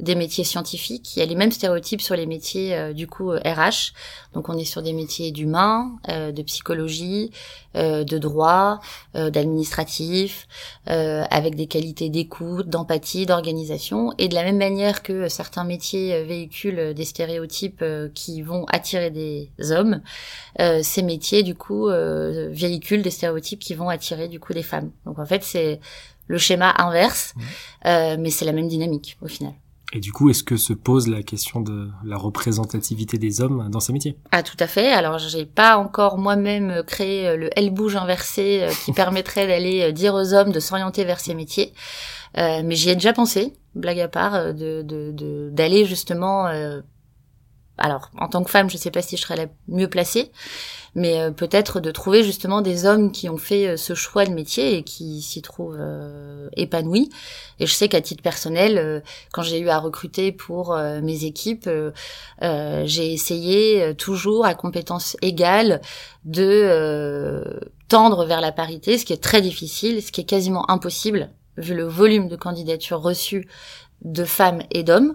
des 0.00 0.14
métiers 0.14 0.44
scientifiques, 0.44 1.16
il 1.16 1.20
y 1.20 1.22
a 1.22 1.26
les 1.26 1.34
mêmes 1.34 1.52
stéréotypes 1.52 2.02
sur 2.02 2.16
les 2.16 2.26
métiers 2.26 2.74
euh, 2.74 2.92
du 2.92 3.06
coup 3.06 3.30
euh, 3.30 3.40
RH. 3.44 3.92
Donc 4.34 4.50
on 4.50 4.58
est 4.58 4.64
sur 4.64 4.82
des 4.82 4.92
métiers 4.92 5.32
d'humain, 5.32 5.96
euh, 6.10 6.30
de 6.30 6.42
psychologie, 6.42 7.30
euh, 7.76 8.04
de 8.04 8.18
droit, 8.18 8.80
euh, 9.14 9.30
d'administratif, 9.30 10.46
euh, 10.88 11.24
avec 11.30 11.54
des 11.56 11.66
qualités 11.66 12.10
d'écoute, 12.10 12.45
d'empathie, 12.64 13.26
d'organisation. 13.26 14.12
Et 14.18 14.28
de 14.28 14.34
la 14.34 14.44
même 14.44 14.58
manière 14.58 15.02
que 15.02 15.28
certains 15.28 15.64
métiers 15.64 16.14
euh, 16.14 16.24
véhiculent 16.24 16.94
des 16.94 17.04
stéréotypes 17.04 17.82
euh, 17.82 18.08
qui 18.14 18.42
vont 18.42 18.64
attirer 18.66 19.10
des 19.10 19.50
hommes, 19.70 20.00
euh, 20.60 20.80
ces 20.82 21.02
métiers 21.02 21.42
du 21.42 21.54
coup 21.54 21.88
euh, 21.88 22.48
véhiculent 22.50 23.02
des 23.02 23.10
stéréotypes 23.10 23.60
qui 23.60 23.74
vont 23.74 23.88
attirer 23.88 24.28
du 24.28 24.40
coup 24.40 24.52
des 24.52 24.62
femmes. 24.62 24.90
Donc 25.04 25.18
en 25.18 25.26
fait 25.26 25.42
c'est 25.42 25.80
le 26.28 26.38
schéma 26.38 26.74
inverse, 26.78 27.34
euh, 27.84 28.16
mais 28.18 28.30
c'est 28.30 28.44
la 28.44 28.52
même 28.52 28.68
dynamique 28.68 29.16
au 29.22 29.28
final. 29.28 29.52
Et 29.96 30.00
du 30.00 30.12
coup, 30.12 30.28
est-ce 30.28 30.42
que 30.44 30.58
se 30.58 30.74
pose 30.74 31.08
la 31.08 31.22
question 31.22 31.62
de 31.62 31.88
la 32.04 32.18
représentativité 32.18 33.16
des 33.16 33.40
hommes 33.40 33.70
dans 33.70 33.80
ces 33.80 33.94
métiers? 33.94 34.14
Ah 34.30 34.42
tout 34.42 34.56
à 34.60 34.66
fait. 34.66 34.92
Alors 34.92 35.16
j'ai 35.18 35.46
pas 35.46 35.78
encore 35.78 36.18
moi-même 36.18 36.82
créé 36.86 37.26
euh, 37.28 37.36
le 37.38 37.58
L 37.58 37.70
bouge 37.70 37.96
inversé 37.96 38.60
euh, 38.64 38.72
qui 38.84 38.92
permettrait 39.02 39.46
d'aller 39.46 39.80
euh, 39.84 39.92
dire 39.92 40.12
aux 40.12 40.34
hommes 40.34 40.52
de 40.52 40.60
s'orienter 40.60 41.04
vers 41.06 41.18
ces 41.18 41.34
métiers, 41.34 41.72
Euh, 42.36 42.60
mais 42.62 42.74
j'y 42.76 42.90
ai 42.90 42.94
déjà 42.94 43.14
pensé, 43.14 43.54
blague 43.74 44.00
à 44.00 44.08
part, 44.08 44.52
de 44.52 44.82
de- 44.82 45.12
de- 45.12 45.48
d'aller 45.50 45.86
justement 45.86 46.46
euh, 46.46 46.82
alors 47.78 48.10
en 48.18 48.28
tant 48.28 48.44
que 48.44 48.50
femme, 48.50 48.68
je 48.68 48.76
sais 48.76 48.90
pas 48.90 49.00
si 49.00 49.16
je 49.16 49.22
serais 49.22 49.36
la 49.36 49.46
mieux 49.68 49.88
placée, 49.88 50.30
mais 50.96 51.20
euh, 51.20 51.30
peut-être 51.30 51.78
de 51.78 51.90
trouver 51.90 52.24
justement 52.24 52.62
des 52.62 52.86
hommes 52.86 53.12
qui 53.12 53.28
ont 53.28 53.36
fait 53.36 53.68
euh, 53.68 53.76
ce 53.76 53.94
choix 53.94 54.24
de 54.24 54.32
métier 54.32 54.78
et 54.78 54.82
qui 54.82 55.20
s'y 55.20 55.42
trouvent 55.42 55.76
euh, 55.78 56.48
épanouis. 56.56 57.10
Et 57.60 57.66
je 57.66 57.72
sais 57.72 57.88
qu'à 57.88 58.00
titre 58.00 58.22
personnel, 58.22 59.02
quand 59.32 59.42
j'ai 59.42 59.60
eu 59.60 59.68
à 59.68 59.78
recruter 59.78 60.32
pour 60.32 60.76
mes 60.76 61.24
équipes, 61.24 61.70
j'ai 62.42 63.12
essayé 63.12 63.94
toujours 63.94 64.44
à 64.44 64.54
compétences 64.54 65.16
égales 65.22 65.80
de 66.26 67.42
tendre 67.88 68.26
vers 68.26 68.42
la 68.42 68.52
parité, 68.52 68.98
ce 68.98 69.06
qui 69.06 69.14
est 69.14 69.22
très 69.22 69.40
difficile, 69.40 70.02
ce 70.02 70.12
qui 70.12 70.20
est 70.20 70.24
quasiment 70.24 70.70
impossible 70.70 71.30
vu 71.56 71.74
le 71.74 71.84
volume 71.84 72.28
de 72.28 72.36
candidatures 72.36 73.00
reçues 73.00 73.48
de 74.02 74.24
femmes 74.24 74.62
et 74.70 74.82
d'hommes. 74.82 75.14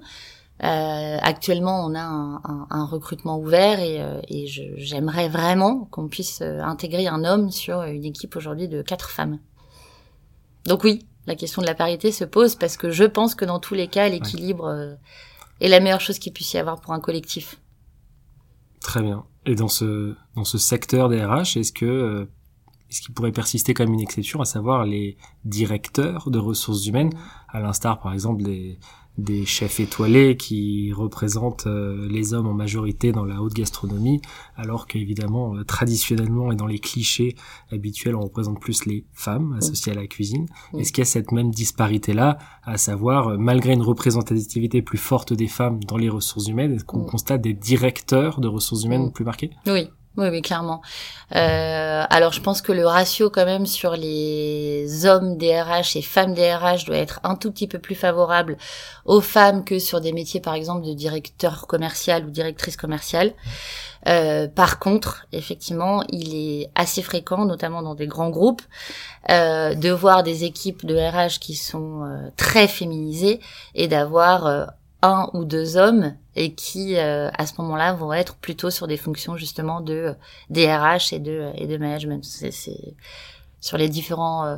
Euh, 0.63 1.18
actuellement, 1.22 1.84
on 1.84 1.96
a 1.96 2.03
un, 2.03 2.68
un, 2.70 2.86
recrutement 2.86 3.39
ouvert 3.39 3.80
et, 3.80 4.00
euh, 4.00 4.22
et 4.27 4.46
j'aimerais 4.46 5.27
vraiment 5.27 5.86
qu'on 5.86 6.08
puisse 6.08 6.41
euh, 6.44 6.60
intégrer 6.62 7.08
un 7.08 7.24
homme 7.24 7.50
sur 7.50 7.82
une 7.82 8.06
équipe 8.06 8.36
aujourd'hui 8.36 8.68
de 8.68 8.84
quatre 8.84 9.10
femmes. 9.10 9.39
Donc 10.65 10.84
oui, 10.84 11.08
la 11.25 11.36
question 11.36 11.63
de 11.63 11.68
la 11.68 11.74
parité 11.74 12.12
se 12.12 12.25
pose 12.25 12.56
parce 12.56 12.77
que 12.77 12.91
je 12.91 13.06
pense 13.06 13.34
que 13.34 13.44
dans 13.44 13.60
tous 13.60 13.74
les 13.74 13.88
cas, 13.88 14.08
l'équilibre 14.08 14.98
est 15.62 15.68
la 15.68 15.80
meilleure 15.80 16.01
chose 16.01 16.20
qu'il 16.20 16.32
puisse 16.34 16.53
y 16.53 16.60
avoir 16.60 16.80
pour 16.80 16.94
un 16.94 17.00
collectif. 17.00 17.60
Très 18.82 19.01
bien. 19.01 19.25
Et 19.48 19.56
dans 19.56 19.68
ce 19.68 20.15
dans 20.36 20.44
ce 20.44 20.60
secteur 20.60 21.10
des 21.10 21.25
RH, 21.25 21.58
est-ce 21.58 21.72
que 21.72 22.27
est-ce 22.91 23.01
qu'il 23.01 23.13
pourrait 23.15 23.32
persister 23.32 23.74
comme 23.74 23.94
une 23.94 24.01
exception, 24.01 24.41
à 24.41 24.46
savoir 24.46 24.86
les 24.86 25.18
directeurs 25.46 26.30
de 26.30 26.38
ressources 26.38 26.86
humaines, 26.86 27.12
à 27.48 27.60
l'instar 27.60 28.00
par 28.00 28.13
exemple 28.13 28.44
des 28.44 28.77
des 29.22 29.46
chefs 29.46 29.80
étoilés 29.80 30.38
qui 30.38 30.92
représentent 30.94 31.68
euh, 31.68 32.08
les 32.10 32.34
hommes 32.34 32.48
en 32.48 32.54
majorité 32.54 33.12
dans 33.12 33.25
la 33.25 33.42
haute 33.42 33.54
gastronomie, 33.54 34.22
alors 34.56 34.88
qu'évidemment, 34.88 35.56
euh, 35.56 35.63
traditionnellement 35.63 36.51
et 36.51 36.56
dans 36.56 36.68
les 36.68 36.80
clichés 36.80 37.36
habituels, 37.72 38.16
on 38.16 38.22
représente 38.22 38.60
plus 38.60 38.86
les 38.86 39.06
femmes 39.13 39.54
associées 39.54 39.92
à 39.92 39.96
la 39.96 40.08
cuisine. 40.08 40.48
Est-ce 40.78 40.92
qu'il 40.92 41.01
y 41.01 41.08
a 41.08 41.10
cette 41.10 41.32
même 41.32 41.51
disparité-là, 41.51 42.38
à 42.63 42.78
savoir, 42.78 43.30
euh, 43.30 43.38
malgré 43.38 43.74
une 43.74 43.82
représentativité 43.82 44.82
plus 44.82 44.98
forte 44.98 45.34
des 45.34 45.48
femmes 45.48 45.84
dans 45.84 45.98
les 45.98 46.10
ressources 46.10 46.48
humaines, 46.48 46.74
est-ce 46.74 46.86
qu'on 46.86 47.04
constate 47.04 47.42
des 47.42 47.54
directeurs 47.54 48.40
de 48.40 48.48
ressources 48.48 48.84
humaines 48.84 49.12
plus 49.12 49.25
marqués? 49.25 49.51
Oui, 49.68 49.90
oui, 50.18 50.27
oui, 50.30 50.41
clairement. 50.41 50.82
Euh, 51.36 52.03
alors, 52.10 52.34
je 52.34 52.41
pense 52.41 52.62
que 52.62 52.74
le 52.74 52.86
ratio 52.86 53.30
quand 53.30 53.46
même 53.46 53.65
sur 53.65 53.96
les 53.96 55.06
hommes 55.06 55.38
DRH 55.38 55.96
et 55.96 56.01
femmes 56.01 56.34
DRH 56.34 56.84
doit 56.84 56.98
être 56.98 57.22
un 57.24 57.36
tout 57.36 57.50
petit 57.50 57.68
peu 57.68 57.80
plus 57.80 57.96
favorable 57.96 58.58
aux 59.06 59.22
femmes 59.22 59.63
que 59.63 59.80
sur 59.80 60.01
des 60.01 60.12
métiers, 60.12 60.41
par 60.41 60.53
exemple, 60.53 60.86
de 60.86 60.94
directeur 60.94 61.65
commercial 61.65 62.25
ou 62.25 62.30
directrice 62.30 62.75
commerciale. 62.75 63.34
Euh, 64.08 64.50
par 64.50 64.80
contre, 64.80 65.27
effectivement, 65.32 66.03
il 66.10 66.36
est 66.36 66.70
assez 66.75 67.01
fréquent, 67.01 67.46
notamment 67.46 67.82
dans 67.82 67.96
des 67.96 68.08
grands 68.08 68.32
groupes, 68.32 68.63
euh, 69.30 69.75
de 69.75 69.91
voir 69.91 70.24
des 70.24 70.44
équipes 70.44 70.86
de 70.86 70.96
RH 70.96 71.39
qui 71.39 71.56
sont 71.56 72.03
euh, 72.03 72.30
très 72.36 72.68
féminisées 72.68 73.39
et 73.75 73.88
d'avoir 73.88 74.46
euh, 74.46 74.65
un 75.01 75.29
ou 75.34 75.46
deux 75.46 75.77
hommes 75.77 76.15
et 76.36 76.53
qui 76.53 76.98
euh, 76.98 77.29
à 77.34 77.46
ce 77.46 77.53
moment-là 77.62 77.93
vont 77.93 78.13
être 78.13 78.36
plutôt 78.38 78.70
sur 78.70 78.88
des 78.88 78.98
fonctions 78.98 79.36
justement 79.36 79.81
de 79.81 80.15
DRH 80.50 81.13
et 81.13 81.20
de 81.20 81.51
et 81.55 81.67
de 81.67 81.77
management. 81.77 82.24
C'est 82.24 82.96
sur 83.60 83.77
les 83.77 83.89
différents 83.89 84.46
euh, 84.46 84.58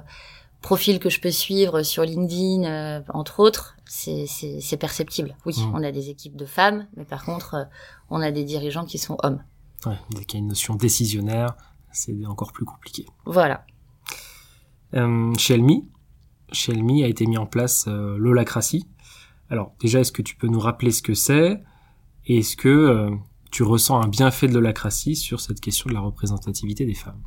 profils 0.61 0.99
que 0.99 1.09
je 1.09 1.19
peux 1.19 1.31
suivre 1.31 1.83
sur 1.83 2.03
LinkedIn 2.03 2.63
euh, 2.63 3.01
entre 3.09 3.39
autres, 3.39 3.75
c'est 3.85 4.25
c'est 4.27 4.77
perceptible. 4.77 5.35
Oui, 5.45 5.55
mmh. 5.57 5.75
on 5.75 5.83
a 5.83 5.91
des 5.91 6.09
équipes 6.09 6.35
de 6.35 6.45
femmes, 6.45 6.87
mais 6.97 7.05
par 7.05 7.23
contre 7.23 7.67
on 8.09 8.21
a 8.21 8.31
des 8.31 8.43
dirigeants 8.43 8.85
qui 8.85 8.97
sont 8.97 9.17
hommes. 9.23 9.41
Ouais, 9.85 9.97
dès 10.11 10.25
qu'il 10.25 10.39
y 10.39 10.41
a 10.41 10.43
une 10.43 10.49
notion 10.49 10.75
décisionnaire, 10.75 11.55
c'est 11.91 12.25
encore 12.25 12.51
plus 12.51 12.65
compliqué. 12.65 13.05
Voilà. 13.25 13.65
chez 14.93 15.53
Elmi, 15.53 15.89
chez 16.51 16.73
Elmi 16.73 17.03
a 17.03 17.07
été 17.07 17.25
mis 17.25 17.37
en 17.37 17.45
place 17.45 17.87
l'holacratie 17.87 18.87
alors 19.53 19.75
déjà, 19.79 19.99
est-ce 19.99 20.11
que 20.11 20.23
tu 20.23 20.35
peux 20.35 20.47
nous 20.47 20.59
rappeler 20.59 20.89
ce 20.89 21.03
que 21.03 21.13
c'est 21.13 21.61
et 22.25 22.39
est-ce 22.39 22.57
que 22.57 22.69
euh, 22.69 23.11
tu 23.51 23.61
ressens 23.61 24.01
un 24.01 24.07
bienfait 24.07 24.47
de 24.47 24.53
l'holacratie 24.55 25.15
sur 25.15 25.39
cette 25.41 25.61
question 25.61 25.87
de 25.89 25.93
la 25.93 25.99
représentativité 25.99 26.87
des 26.87 26.95
femmes? 26.95 27.21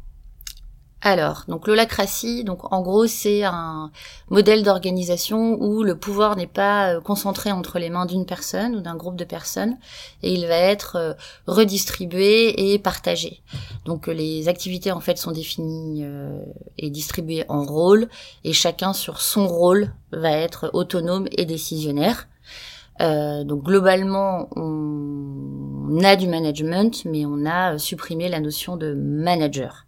Alors, 1.03 1.45
donc 1.47 1.69
l'holacratie, 1.69 2.43
donc 2.43 2.73
en 2.73 2.81
gros, 2.81 3.07
c'est 3.07 3.45
un 3.45 3.91
modèle 4.31 4.62
d'organisation 4.62 5.59
où 5.61 5.83
le 5.83 5.95
pouvoir 5.95 6.37
n'est 6.37 6.47
pas 6.47 6.95
euh, 6.95 7.00
concentré 7.00 7.53
entre 7.53 7.79
les 7.79 7.91
mains 7.91 8.07
d'une 8.07 8.25
personne 8.25 8.75
ou 8.75 8.81
d'un 8.81 8.97
groupe 8.97 9.17
de 9.17 9.25
personnes, 9.25 9.76
et 10.23 10.33
il 10.33 10.47
va 10.47 10.57
être 10.57 10.97
euh, 10.97 11.12
redistribué 11.47 12.73
et 12.73 12.79
partagé. 12.79 13.43
Donc 13.85 14.07
les 14.07 14.49
activités 14.49 14.91
en 14.91 15.00
fait 15.00 15.19
sont 15.19 15.33
définies 15.33 16.00
euh, 16.03 16.41
et 16.79 16.88
distribuées 16.88 17.45
en 17.49 17.62
rôles, 17.62 18.09
et 18.43 18.55
chacun 18.55 18.95
sur 18.95 19.21
son 19.21 19.47
rôle 19.47 19.93
va 20.12 20.33
être 20.33 20.71
autonome 20.73 21.29
et 21.33 21.45
décisionnaire. 21.45 22.26
donc 22.99 23.62
globalement, 23.62 24.49
on 24.57 26.03
a 26.03 26.17
du 26.17 26.26
management, 26.26 27.05
mais 27.05 27.26
on 27.26 27.45
a 27.45 27.79
supprimé 27.79 28.31
la 28.31 28.41
notion 28.41 28.76
de 28.79 28.95
manager. 28.95 29.86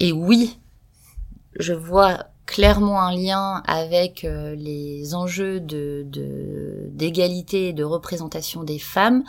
Et 0.00 0.12
oui, 0.12 0.58
je 1.58 1.72
vois 1.72 2.26
clairement 2.44 3.00
un 3.00 3.14
lien 3.14 3.62
avec 3.66 4.24
euh, 4.24 4.54
les 4.54 5.14
enjeux 5.14 5.60
de 5.60 6.06
d'égalité 6.92 7.68
et 7.68 7.72
de 7.72 7.82
représentation 7.82 8.62
des 8.62 8.78
femmes 8.78 9.24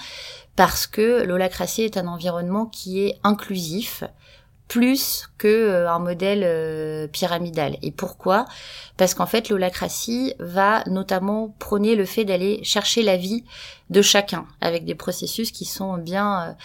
parce 0.55 0.87
que 0.87 1.23
l'holacratie 1.23 1.81
est 1.81 1.97
un 1.97 2.07
environnement 2.07 2.65
qui 2.65 3.01
est 3.01 3.19
inclusif 3.23 4.03
plus 4.67 5.29
que 5.37 5.47
euh, 5.47 5.89
un 5.89 5.99
modèle 5.99 6.41
euh, 6.43 7.07
pyramidal. 7.07 7.77
Et 7.81 7.91
pourquoi? 7.91 8.45
Parce 8.97 9.13
qu'en 9.13 9.25
fait, 9.25 9.49
l'holacratie 9.49 10.33
va 10.39 10.83
notamment 10.87 11.55
prôner 11.59 11.95
le 11.95 12.05
fait 12.05 12.25
d'aller 12.25 12.63
chercher 12.63 13.03
la 13.03 13.17
vie 13.17 13.43
de 13.89 14.01
chacun 14.01 14.45
avec 14.59 14.83
des 14.85 14.95
processus 14.95 15.51
qui 15.51 15.65
sont 15.65 15.97
bien 15.97 16.57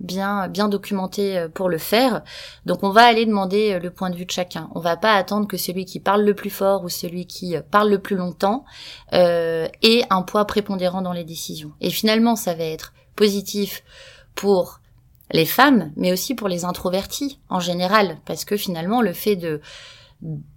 bien 0.00 0.48
bien 0.48 0.68
documenté 0.68 1.38
euh, 1.38 1.48
pour 1.48 1.68
le 1.68 1.78
faire. 1.78 2.22
Donc 2.66 2.82
on 2.82 2.90
va 2.90 3.04
aller 3.04 3.26
demander 3.26 3.74
euh, 3.74 3.78
le 3.78 3.90
point 3.90 4.10
de 4.10 4.16
vue 4.16 4.26
de 4.26 4.30
chacun. 4.30 4.68
On 4.74 4.80
va 4.80 4.96
pas 4.96 5.14
attendre 5.14 5.46
que 5.46 5.56
celui 5.56 5.84
qui 5.84 6.00
parle 6.00 6.24
le 6.24 6.34
plus 6.34 6.50
fort 6.50 6.84
ou 6.84 6.88
celui 6.88 7.26
qui 7.26 7.56
euh, 7.56 7.62
parle 7.68 7.90
le 7.90 7.98
plus 7.98 8.16
longtemps 8.16 8.64
euh, 9.12 9.68
ait 9.82 10.02
un 10.10 10.22
poids 10.22 10.44
prépondérant 10.46 11.02
dans 11.02 11.12
les 11.12 11.24
décisions. 11.24 11.72
Et 11.80 11.90
finalement, 11.90 12.36
ça 12.36 12.54
va 12.54 12.64
être 12.64 12.92
positif 13.16 13.82
pour 14.34 14.80
les 15.30 15.46
femmes, 15.46 15.92
mais 15.96 16.12
aussi 16.12 16.34
pour 16.34 16.48
les 16.48 16.64
introvertis 16.64 17.40
en 17.48 17.60
général, 17.60 18.18
parce 18.24 18.44
que 18.44 18.56
finalement, 18.56 19.02
le 19.02 19.12
fait 19.12 19.36
de 19.36 19.60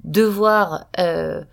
devoir 0.04 0.86
euh, 1.00 1.44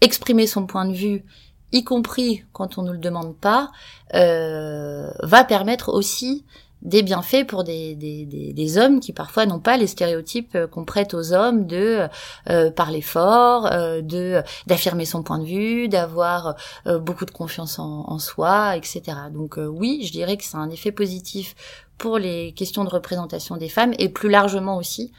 exprimer 0.00 0.46
son 0.46 0.66
point 0.66 0.86
de 0.86 0.94
vue 0.94 1.24
y 1.72 1.84
compris 1.84 2.44
quand 2.52 2.78
on 2.78 2.82
ne 2.82 2.92
le 2.92 2.98
demande 2.98 3.36
pas, 3.36 3.70
euh, 4.14 5.10
va 5.22 5.44
permettre 5.44 5.92
aussi 5.92 6.44
des 6.82 7.02
bienfaits 7.02 7.46
pour 7.46 7.64
des, 7.64 7.96
des, 7.96 8.26
des, 8.26 8.78
hommes 8.78 9.00
qui 9.00 9.12
parfois 9.12 9.46
n'ont 9.46 9.58
pas 9.58 9.76
les 9.76 9.86
stéréotypes 9.86 10.54
euh, 10.54 10.66
qu'on 10.66 10.84
prête 10.84 11.14
aux 11.14 11.32
hommes 11.32 11.66
de 11.66 12.06
euh, 12.50 12.70
parler 12.70 13.00
fort, 13.00 13.70
de 13.70 14.42
d'affirmer 14.66 15.06
son 15.06 15.22
point 15.22 15.38
de 15.38 15.46
vue, 15.46 15.88
d'avoir 15.88 16.54
beaucoup 16.84 17.24
de 17.24 17.30
confiance 17.30 17.78
en 17.78 18.18
soi, 18.18 18.76
etc. 18.76 19.02
Donc 19.32 19.56
oui, 19.58 20.02
je 20.04 20.12
dirais 20.12 20.36
que 20.36 20.44
c'est 20.44 20.56
un 20.56 20.70
effet 20.70 20.92
positif 20.92 21.56
pour 21.98 22.18
les 22.18 22.52
questions 22.52 22.84
de 22.84 22.90
représentation 22.90 23.56
des 23.56 23.68
femmes 23.68 23.94
et 23.98 24.08
plus 24.08 24.28
largement 24.28 24.76
aussi 24.76 25.12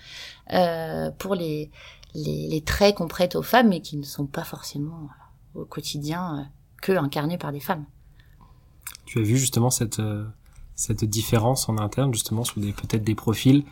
pour 1.17 1.36
les, 1.36 1.69
les, 2.13 2.48
les 2.48 2.62
traits 2.62 2.96
qu'on 2.96 3.07
prête 3.07 3.36
aux 3.36 3.43
femmes 3.43 3.69
mais 3.69 3.81
qui 3.81 3.98
ne 3.98 4.03
sont 4.03 4.27
pas 4.27 4.43
forcément 4.43 5.10
au 5.55 5.65
quotidien 5.65 6.50
que 6.81 6.91
incarnés 6.93 7.38
par 7.38 7.51
des 7.51 7.60
femmes. 7.60 7.86
Tu 9.05 9.19
as 9.19 9.24
vu 9.24 9.38
justement 9.38 9.69
cette 9.69 10.01
cette 10.77 11.03
différence 11.03 11.67
en 11.67 11.77
interne 11.79 12.13
justement 12.13 12.43
sur 12.43 12.62
des 12.62 12.72
peut-être 12.72 13.03
des 13.03 13.15
profils 13.15 13.65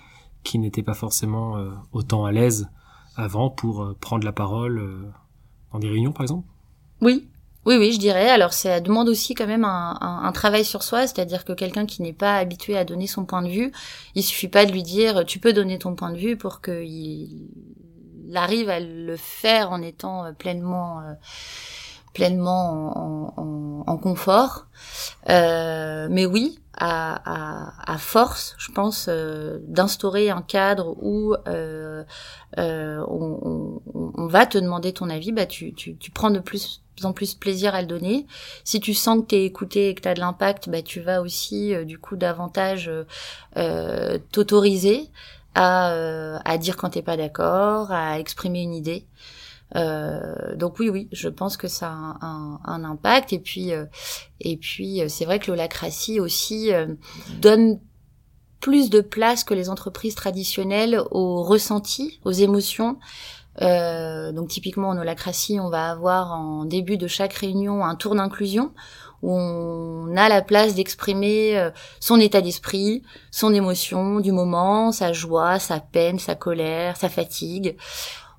qui 0.43 0.59
n'étaient 0.59 0.83
pas 0.83 0.93
forcément 0.93 1.57
euh, 1.57 1.71
autant 1.93 2.25
à 2.25 2.31
l'aise 2.31 2.67
avant 3.15 3.49
pour 3.49 3.83
euh, 3.83 3.95
prendre 3.99 4.25
la 4.25 4.31
parole 4.31 4.79
euh, 4.79 5.11
dans 5.71 5.79
des 5.79 5.87
réunions 5.87 6.11
par 6.11 6.23
exemple? 6.23 6.47
Oui, 7.01 7.29
oui, 7.65 7.77
oui, 7.77 7.91
je 7.91 7.99
dirais. 7.99 8.29
Alors, 8.29 8.53
ça 8.53 8.79
demande 8.79 9.09
aussi 9.09 9.33
quand 9.33 9.47
même 9.47 9.65
un, 9.65 10.31
travail 10.33 10.65
sur 10.65 10.83
soi, 10.83 11.07
c'est-à-dire 11.07 11.45
que 11.45 11.53
quelqu'un 11.53 11.85
qui 11.85 12.01
n'est 12.01 12.13
pas 12.13 12.37
habitué 12.37 12.77
à 12.77 12.83
donner 12.83 13.07
son 13.07 13.25
point 13.25 13.41
de 13.41 13.49
vue, 13.49 13.71
il 14.15 14.23
suffit 14.23 14.47
pas 14.47 14.65
de 14.65 14.71
lui 14.71 14.83
dire 14.83 15.25
tu 15.25 15.39
peux 15.39 15.53
donner 15.53 15.79
ton 15.79 15.95
point 15.95 16.11
de 16.11 16.17
vue 16.17 16.37
pour 16.37 16.61
qu'il 16.61 17.47
arrive 18.35 18.69
à 18.69 18.79
le 18.79 19.15
faire 19.17 19.71
en 19.71 19.81
étant 19.81 20.33
pleinement 20.37 21.01
pleinement 22.15 22.97
en, 22.97 23.33
en, 23.37 23.83
en 23.85 23.97
confort. 23.97 24.65
Euh, 25.29 26.07
mais 26.09 26.25
oui, 26.25 26.59
à, 26.77 27.97
force, 27.97 28.55
je 28.57 28.71
pense, 28.71 29.07
euh, 29.09 29.59
d'instaurer 29.67 30.29
un 30.29 30.41
cadre 30.41 30.95
où 31.01 31.33
euh, 31.47 32.03
euh, 32.57 33.05
on, 33.07 34.27
va 34.27 34.45
te 34.45 34.57
demander 34.57 34.91
ton 34.91 35.09
avis, 35.09 35.31
bah 35.31 35.45
tu, 35.45 35.73
tu, 35.73 35.95
tu 35.95 36.11
prends 36.11 36.31
de 36.31 36.39
plus 36.39 36.81
en 37.03 37.13
plus 37.13 37.35
plaisir 37.35 37.75
à 37.75 37.81
le 37.81 37.87
donner. 37.87 38.25
Si 38.63 38.79
tu 38.79 38.93
sens 38.93 39.21
que 39.21 39.27
tu 39.27 39.35
es 39.35 39.45
écouté 39.45 39.89
et 39.89 39.95
que 39.95 40.01
tu 40.01 40.07
as 40.07 40.13
de 40.13 40.19
l'impact, 40.19 40.69
bah 40.69 40.81
tu 40.81 41.01
vas 41.01 41.21
aussi 41.21 41.73
du 41.85 41.99
coup 41.99 42.15
davantage 42.15 42.89
t'autoriser 44.31 45.09
à, 45.53 46.39
à 46.43 46.57
dire 46.57 46.77
quand 46.77 46.91
t'es 46.91 47.01
pas 47.01 47.17
d'accord, 47.17 47.91
à 47.91 48.19
exprimer 48.19 48.61
une 48.61 48.73
idée. 48.73 49.05
Euh, 49.75 50.55
donc 50.55 50.79
oui, 50.79 50.89
oui, 50.89 51.09
je 51.11 51.27
pense 51.27 51.57
que 51.57 51.67
ça 51.67 51.89
a 51.89 52.59
un, 52.63 52.83
impact. 52.83 53.33
Et 53.33 53.39
puis, 53.39 53.73
euh, 53.73 53.85
et 54.39 54.57
puis, 54.57 55.01
euh, 55.01 55.07
c'est 55.09 55.25
vrai 55.25 55.39
que 55.39 55.49
l'holacratie 55.49 56.19
aussi 56.19 56.71
donne 57.41 57.79
plus 58.59 58.89
de 58.89 59.01
place 59.01 59.43
que 59.43 59.53
les 59.53 59.69
entreprises 59.69 60.15
traditionnelles 60.15 60.99
aux 61.11 61.43
ressentis, 61.43 62.19
aux 62.23 62.31
émotions. 62.31 62.97
Euh, 63.61 64.33
donc 64.33 64.49
typiquement 64.49 64.89
en 64.89 64.97
holacratie, 64.97 65.59
on 65.61 65.69
va 65.69 65.89
avoir 65.89 66.33
en 66.33 66.65
début 66.65 66.97
de 66.97 67.07
chaque 67.07 67.33
réunion 67.33 67.85
un 67.85 67.95
tour 67.95 68.15
d'inclusion 68.15 68.73
où 69.21 69.31
on 69.31 70.17
a 70.17 70.27
la 70.27 70.41
place 70.41 70.75
d'exprimer 70.75 71.69
son 71.99 72.19
état 72.19 72.41
d'esprit, 72.41 73.01
son 73.31 73.53
émotion 73.53 74.19
du 74.19 74.31
moment, 74.31 74.91
sa 74.91 75.13
joie, 75.13 75.57
sa 75.57 75.79
peine, 75.79 76.19
sa 76.19 76.35
colère, 76.35 76.97
sa 76.97 77.09
fatigue. 77.09 77.77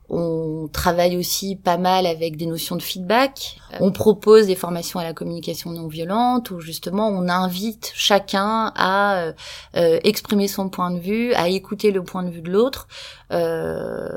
On 0.08 0.68
travaille 0.72 1.16
aussi 1.16 1.56
pas 1.56 1.78
mal 1.78 2.06
avec 2.06 2.36
des 2.36 2.46
notions 2.46 2.76
de 2.76 2.82
feedback. 2.82 3.58
On 3.80 3.90
propose 3.90 4.46
des 4.46 4.54
formations 4.54 5.00
à 5.00 5.04
la 5.04 5.12
communication 5.12 5.70
non 5.70 5.88
violente 5.88 6.52
où 6.52 6.60
justement 6.60 7.08
on 7.08 7.28
invite 7.28 7.90
chacun 7.92 8.72
à 8.76 9.16
euh, 9.16 9.32
euh, 9.76 9.98
exprimer 10.04 10.46
son 10.46 10.68
point 10.68 10.92
de 10.92 11.00
vue, 11.00 11.34
à 11.34 11.48
écouter 11.48 11.90
le 11.90 12.04
point 12.04 12.22
de 12.22 12.30
vue 12.30 12.40
de 12.40 12.52
l'autre. 12.52 12.86
Euh, 13.32 14.08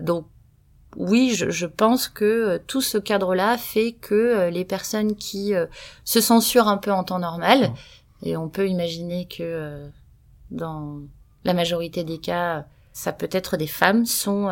donc 0.00 0.26
oui, 0.96 1.34
je, 1.36 1.50
je, 1.50 1.66
pense 1.66 2.08
que 2.08 2.56
tout 2.66 2.80
ce 2.80 2.98
cadre-là 2.98 3.56
fait 3.58 3.92
que 3.92 4.48
les 4.48 4.64
personnes 4.64 5.14
qui 5.14 5.52
se 6.02 6.20
censurent 6.20 6.66
un 6.66 6.78
peu 6.78 6.90
en 6.90 7.04
temps 7.04 7.20
normal, 7.20 7.72
et 8.24 8.36
on 8.36 8.48
peut 8.48 8.68
imaginer 8.68 9.28
que 9.28 9.86
dans 10.50 11.02
la 11.44 11.54
majorité 11.54 12.02
des 12.02 12.18
cas, 12.18 12.64
ça 12.92 13.12
peut 13.12 13.28
être 13.30 13.56
des 13.56 13.68
femmes, 13.68 14.06
sont 14.06 14.48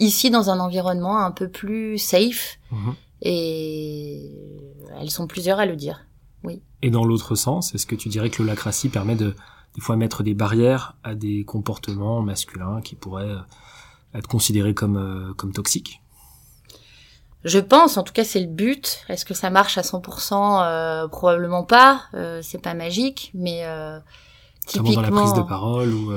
ici 0.00 0.30
dans 0.30 0.50
un 0.50 0.58
environnement 0.58 1.18
un 1.18 1.30
peu 1.30 1.48
plus 1.48 1.98
safe. 1.98 2.58
Mhm. 2.72 2.94
Et 3.22 4.32
elles 4.98 5.10
sont 5.10 5.26
plusieurs 5.26 5.60
à 5.60 5.66
le 5.66 5.76
dire. 5.76 6.06
Oui. 6.42 6.62
Et 6.82 6.90
dans 6.90 7.04
l'autre 7.04 7.34
sens, 7.34 7.74
est-ce 7.74 7.86
que 7.86 7.94
tu 7.94 8.08
dirais 8.08 8.30
que 8.30 8.42
l'holacratie 8.42 8.88
permet 8.88 9.14
de 9.14 9.36
des 9.76 9.80
fois 9.80 9.96
mettre 9.96 10.22
des 10.22 10.34
barrières 10.34 10.96
à 11.04 11.14
des 11.14 11.44
comportements 11.44 12.22
masculins 12.22 12.80
qui 12.80 12.96
pourraient 12.96 13.30
euh, 13.30 13.38
être 14.14 14.26
considérés 14.26 14.74
comme 14.74 14.96
euh, 14.96 15.32
comme 15.34 15.52
toxiques? 15.52 16.02
Je 17.44 17.58
pense, 17.58 17.96
en 17.96 18.02
tout 18.02 18.12
cas 18.12 18.24
c'est 18.24 18.40
le 18.40 18.46
but. 18.46 19.04
Est-ce 19.08 19.24
que 19.24 19.34
ça 19.34 19.50
marche 19.50 19.78
à 19.78 19.82
100% 19.82 20.62
euh, 20.62 21.08
Probablement 21.08 21.64
pas. 21.64 22.02
Euh, 22.14 22.40
c'est 22.42 22.58
pas 22.60 22.74
magique, 22.74 23.30
mais 23.34 23.64
typiquement 24.66 25.02
dans 25.02 25.02
la 25.02 25.10
prise 25.10 25.34
de 25.34 25.42
parole 25.42 25.92
ou 25.92 26.12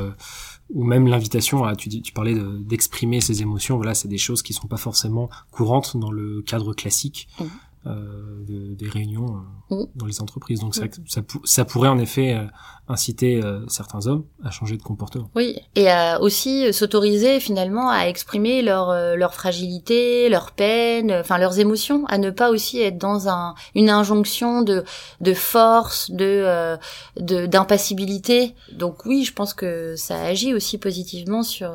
ou 0.70 0.84
même 0.84 1.08
l'invitation 1.08 1.64
à 1.64 1.76
tu, 1.76 1.90
parlais 2.14 2.36
d'exprimer 2.60 3.22
ses 3.22 3.42
émotions 3.42 3.76
voilà 3.76 3.94
c'est 3.94 4.08
des 4.08 4.18
choses 4.18 4.42
qui 4.42 4.54
sont 4.54 4.68
pas 4.68 4.78
forcément 4.78 5.30
courantes 5.52 5.98
dans 5.98 6.12
le 6.12 6.42
cadre 6.42 6.74
classique 6.74 7.28
mmh. 7.40 7.46
Euh, 7.86 8.44
de, 8.46 8.76
des 8.76 8.90
réunions 8.90 9.44
euh, 9.72 9.76
mmh. 9.76 9.86
dans 9.96 10.06
les 10.06 10.22
entreprises 10.22 10.60
donc 10.60 10.76
ça, 10.76 10.86
ça, 11.08 11.22
ça, 11.44 11.66
pourrait 11.66 11.90
en 11.90 12.00
effet 12.00 12.34
euh, 12.34 12.46
inciter 12.88 13.42
euh, 13.42 13.62
certains 13.68 14.08
hommes 14.08 14.26
à 14.44 14.52
changer 14.52 14.76
de 14.76 14.82
comportement. 14.82 15.30
Oui, 15.36 15.58
et 15.76 15.90
à 15.90 16.22
aussi 16.22 16.74
s'autoriser 16.74 17.40
finalement 17.40 17.90
à 17.90 18.08
exprimer 18.08 18.62
leur 18.62 18.90
euh, 18.90 19.16
leur 19.16 19.34
fragilité, 19.34 20.28
leur 20.28 20.52
peine, 20.52 21.12
enfin 21.12 21.38
leurs 21.38 21.60
émotions, 21.60 22.06
à 22.08 22.18
ne 22.18 22.30
pas 22.30 22.50
aussi 22.50 22.82
être 22.82 22.98
dans 22.98 23.30
un 23.30 23.56
une 23.74 23.90
injonction 23.90 24.62
de 24.62 24.84
de 25.22 25.34
force, 25.34 26.12
de 26.12 26.26
euh, 26.26 26.78
de 27.18 27.46
d'impassibilité. 27.46 28.54
Donc 28.74 29.06
oui, 29.06 29.24
je 29.24 29.34
pense 29.34 29.54
que 29.54 29.96
ça 29.96 30.22
agit 30.22 30.54
aussi 30.54 30.78
positivement 30.78 31.44
sur 31.44 31.72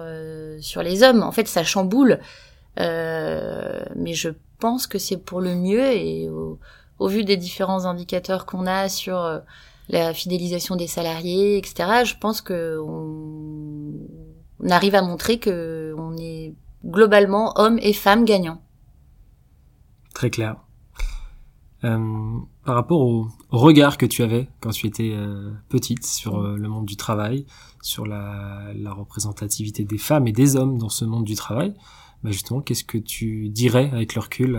sur 0.61 0.83
les 0.83 1.03
hommes. 1.03 1.23
En 1.23 1.33
fait, 1.33 1.49
ça 1.49 1.65
chamboule, 1.65 2.21
mais 2.79 4.15
je 4.15 4.31
pense 4.59 4.87
que 4.87 4.99
c'est 4.99 5.17
pour 5.17 5.41
le 5.41 5.55
mieux 5.55 5.85
et 5.85 6.29
au, 6.29 6.59
vu 7.09 7.25
des 7.25 7.37
différents 7.37 7.85
indicateurs 7.85 8.47
qu'on 8.47 8.67
a 8.67 8.89
sur 8.89 9.41
la 9.89 10.15
fidélisation 10.15 10.77
des 10.77 10.87
salariés, 10.87 11.59
etc. 11.59 12.05
Je 12.05 12.15
pense 12.19 12.41
que 12.41 12.79
on, 12.81 13.95
arrive 14.69 14.95
à 14.95 15.03
montrer 15.03 15.39
que 15.39 15.95
on 15.97 16.17
est 16.17 16.55
globalement 16.85 17.53
hommes 17.57 17.79
et 17.81 17.93
femmes 17.93 18.25
gagnants. 18.25 18.61
Très 20.15 20.31
clair. 20.31 20.57
Euh, 21.85 22.39
par 22.65 22.75
rapport 22.75 23.01
au 23.01 23.29
regard 23.51 23.99
que 23.99 24.07
tu 24.07 24.25
avais 24.25 24.49
quand 24.61 24.71
tu 24.71 24.89
étais 24.89 25.13
euh, 25.15 25.53
petite 25.69 26.05
sur 26.05 26.41
euh, 26.41 26.57
le 26.57 26.69
monde 26.69 26.87
du 26.87 26.97
travail, 26.97 27.47
sur 27.83 28.05
la, 28.05 28.73
représentativité 28.91 29.85
des 29.85 29.99
femmes 29.99 30.27
et 30.27 30.33
des 30.33 30.57
hommes 30.57 30.77
dans 30.77 30.89
ce 30.89 31.05
monde 31.05 31.25
du 31.25 31.37
travail, 31.37 31.75
bah 32.23 32.31
justement, 32.31 32.61
qu'est-ce 32.61 32.85
que 32.85 32.99
tu 32.99 33.49
dirais 33.49 33.91
avec 33.93 34.15
le 34.15 34.21
recul 34.21 34.57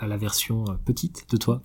à 0.00 0.06
la 0.06 0.16
version 0.16 0.64
petite 0.84 1.30
de 1.30 1.36
toi? 1.36 1.62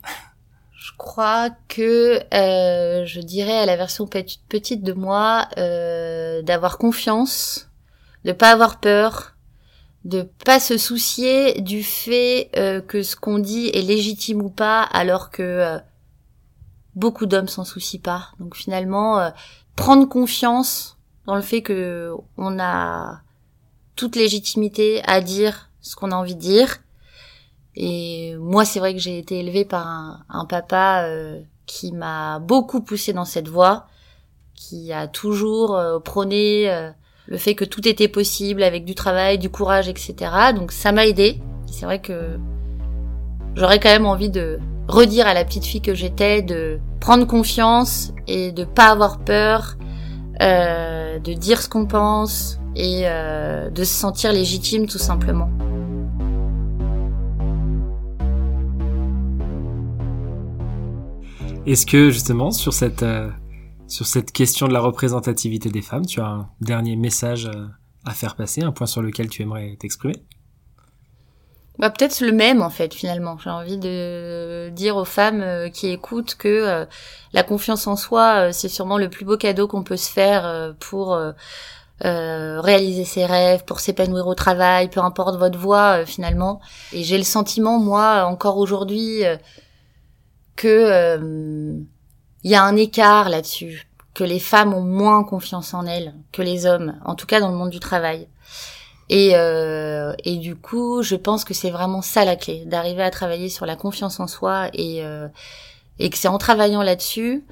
Je 0.81 0.91
crois 0.97 1.51
que 1.67 2.21
euh, 2.33 3.05
je 3.05 3.21
dirais 3.21 3.59
à 3.59 3.67
la 3.67 3.77
version 3.77 4.07
petite 4.07 4.83
de 4.83 4.93
moi 4.93 5.47
euh, 5.59 6.41
d'avoir 6.41 6.79
confiance, 6.79 7.69
de 8.25 8.31
pas 8.31 8.49
avoir 8.49 8.79
peur, 8.79 9.35
de 10.05 10.23
pas 10.43 10.59
se 10.59 10.79
soucier 10.79 11.61
du 11.61 11.83
fait 11.83 12.49
euh, 12.57 12.81
que 12.81 13.03
ce 13.03 13.15
qu'on 13.15 13.37
dit 13.37 13.67
est 13.67 13.83
légitime 13.83 14.41
ou 14.41 14.49
pas, 14.49 14.81
alors 14.81 15.29
que 15.29 15.43
euh, 15.43 15.77
beaucoup 16.95 17.27
d'hommes 17.27 17.47
s'en 17.47 17.63
soucient 17.63 18.01
pas. 18.01 18.31
Donc 18.39 18.55
finalement, 18.55 19.19
euh, 19.19 19.29
prendre 19.75 20.09
confiance 20.09 20.97
dans 21.27 21.35
le 21.35 21.43
fait 21.43 21.61
que 21.61 22.11
on 22.37 22.59
a 22.59 23.21
toute 23.95 24.15
légitimité 24.15 25.01
à 25.05 25.21
dire 25.21 25.69
ce 25.81 25.95
qu'on 25.95 26.11
a 26.11 26.15
envie 26.15 26.35
de 26.35 26.41
dire 26.41 26.79
et 27.75 28.35
moi, 28.37 28.65
c'est 28.65 28.79
vrai 28.79 28.93
que 28.93 28.99
j'ai 28.99 29.17
été 29.17 29.39
élevée 29.39 29.65
par 29.65 30.23
un, 30.29 30.45
papa 30.45 31.03
euh, 31.05 31.39
qui 31.65 31.91
m'a 31.91 32.39
beaucoup 32.39 32.81
poussée 32.81 33.13
dans 33.13 33.25
cette 33.25 33.47
voie, 33.47 33.87
qui 34.55 34.91
a 34.91 35.07
toujours 35.07 35.75
euh, 35.75 35.99
prôné 35.99 36.69
euh, 36.69 36.91
le 37.27 37.37
fait 37.37 37.55
que 37.55 37.63
tout 37.63 37.87
était 37.87 38.09
possible 38.09 38.63
avec 38.63 38.83
du 38.83 38.93
travail, 38.93 39.37
du 39.37 39.49
courage, 39.49 39.87
etc. 39.87 40.15
Donc 40.53 40.71
ça 40.71 40.91
m'a 40.91 41.07
aidée. 41.07 41.41
C'est 41.65 41.85
vrai 41.85 41.99
que 41.99 42.37
j'aurais 43.55 43.79
quand 43.79 43.89
même 43.89 44.05
envie 44.05 44.29
de 44.29 44.59
redire 44.87 45.27
à 45.27 45.33
la 45.33 45.45
petite 45.45 45.65
fille 45.65 45.81
que 45.81 45.93
j'étais 45.93 46.41
de 46.41 46.79
prendre 46.99 47.25
confiance 47.25 48.11
et 48.27 48.51
de 48.51 48.65
pas 48.65 48.89
avoir 48.89 49.19
peur, 49.19 49.77
de 50.41 51.33
dire 51.33 51.61
ce 51.61 51.69
qu'on 51.69 51.85
pense 51.85 52.60
et 52.75 53.03
de 53.03 53.83
se 53.83 53.93
sentir 53.93 54.31
légitime 54.31 54.87
tout 54.87 54.97
simplement. 54.97 55.49
Est-ce 61.67 61.85
que 61.85 62.09
justement 62.09 62.49
sur 62.49 62.73
cette 62.73 63.03
euh, 63.03 63.29
sur 63.87 64.07
cette 64.07 64.31
question 64.31 64.67
de 64.67 64.73
la 64.73 64.79
représentativité 64.79 65.69
des 65.69 65.81
femmes, 65.81 66.05
tu 66.05 66.19
as 66.19 66.25
un 66.25 66.49
dernier 66.59 66.95
message 66.95 67.45
euh, 67.45 67.67
à 68.03 68.13
faire 68.13 68.35
passer, 68.35 68.63
un 68.63 68.71
point 68.71 68.87
sur 68.87 69.03
lequel 69.03 69.29
tu 69.29 69.43
aimerais 69.43 69.75
t'exprimer? 69.79 70.15
Bah, 71.77 71.91
peut-être 71.91 72.21
le 72.21 72.31
même 72.31 72.63
en 72.63 72.71
fait 72.71 72.95
finalement. 72.95 73.37
J'ai 73.37 73.51
envie 73.51 73.77
de 73.77 74.69
dire 74.69 74.97
aux 74.97 75.05
femmes 75.05 75.41
euh, 75.41 75.69
qui 75.69 75.87
écoutent 75.87 76.33
que 76.33 76.87
la 77.31 77.43
confiance 77.43 77.85
en 77.85 77.95
soi, 77.95 78.51
c'est 78.53 78.69
sûrement 78.69 78.97
le 78.97 79.09
plus 79.09 79.25
beau 79.25 79.37
cadeau 79.37 79.67
qu'on 79.67 79.83
peut 79.83 79.97
se 79.97 80.09
faire 80.09 80.73
pour 80.79 81.15
réaliser 82.03 83.05
ses 83.05 83.25
rêves, 83.25 83.63
pour 83.65 83.79
s'épanouir 83.79 84.27
au 84.27 84.35
travail, 84.35 84.89
peu 84.89 84.99
importe 84.99 85.37
votre 85.37 85.57
voie 85.57 86.05
finalement. 86.05 86.59
Et 86.93 87.03
j'ai 87.03 87.17
le 87.17 87.23
sentiment, 87.23 87.79
moi, 87.79 88.23
encore 88.25 88.57
aujourd'hui, 88.57 89.23
que 90.55 90.67
il 90.67 91.23
euh, 91.23 91.79
y 92.43 92.55
a 92.55 92.63
un 92.63 92.75
écart 92.75 93.29
là-dessus, 93.29 93.87
que 94.13 94.23
les 94.23 94.39
femmes 94.39 94.73
ont 94.73 94.83
moins 94.83 95.23
confiance 95.23 95.73
en 95.73 95.85
elles 95.85 96.13
que 96.31 96.41
les 96.41 96.65
hommes, 96.65 96.99
en 97.05 97.15
tout 97.15 97.25
cas 97.25 97.39
dans 97.39 97.49
le 97.49 97.55
monde 97.55 97.69
du 97.69 97.79
travail. 97.79 98.27
Et, 99.09 99.31
euh, 99.33 100.13
et 100.23 100.37
du 100.37 100.55
coup, 100.55 101.01
je 101.01 101.15
pense 101.15 101.43
que 101.43 101.53
c'est 101.53 101.71
vraiment 101.71 102.01
ça 102.01 102.23
la 102.23 102.35
clé, 102.35 102.63
d'arriver 102.65 103.03
à 103.03 103.11
travailler 103.11 103.49
sur 103.49 103.65
la 103.65 103.75
confiance 103.75 104.19
en 104.19 104.27
soi 104.27 104.69
et, 104.73 105.03
euh, 105.03 105.27
et 105.99 106.09
que 106.09 106.17
c'est 106.17 106.29
en 106.29 106.37
travaillant 106.37 106.81
là-dessus 106.81 107.43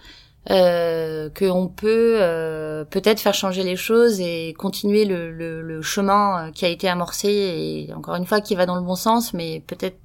euh, 0.50 1.30
qu'on 1.30 1.68
peut 1.68 2.18
euh, 2.22 2.86
peut-être 2.86 3.20
faire 3.20 3.34
changer 3.34 3.64
les 3.64 3.76
choses 3.76 4.20
et 4.20 4.54
continuer 4.58 5.06
le, 5.06 5.32
le, 5.32 5.62
le, 5.62 5.82
chemin 5.82 6.52
qui 6.54 6.66
a 6.66 6.70
été 6.70 6.88
amorcé 6.88 7.28
et 7.28 7.94
encore 7.94 8.16
une 8.16 8.26
fois 8.26 8.40
qui 8.42 8.56
va 8.56 8.66
dans 8.66 8.76
le 8.76 8.82
bon 8.82 8.96
sens, 8.96 9.34
mais 9.34 9.60
peut-être 9.68 9.98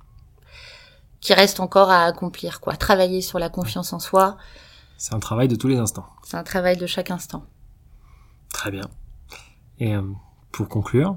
qui 1.20 1.32
reste 1.32 1.60
encore 1.60 1.90
à 1.90 2.04
accomplir, 2.04 2.60
quoi. 2.60 2.76
Travailler 2.76 3.22
sur 3.22 3.38
la 3.38 3.48
confiance 3.48 3.94
en 3.94 3.98
soi, 3.98 4.36
C'est 4.98 5.14
un 5.14 5.20
travail 5.20 5.48
de 5.48 5.56
tous 5.56 5.68
les 5.68 5.78
instants. 5.78 6.06
C'est 6.22 6.36
un 6.36 6.42
travail 6.42 6.76
de 6.76 6.86
chaque 6.86 7.10
instant. 7.10 7.46
Très 8.52 8.70
bien. 8.70 8.88
Et 9.78 9.94
euh, 9.94 10.02
pour 10.52 10.68
conclure, 10.68 11.16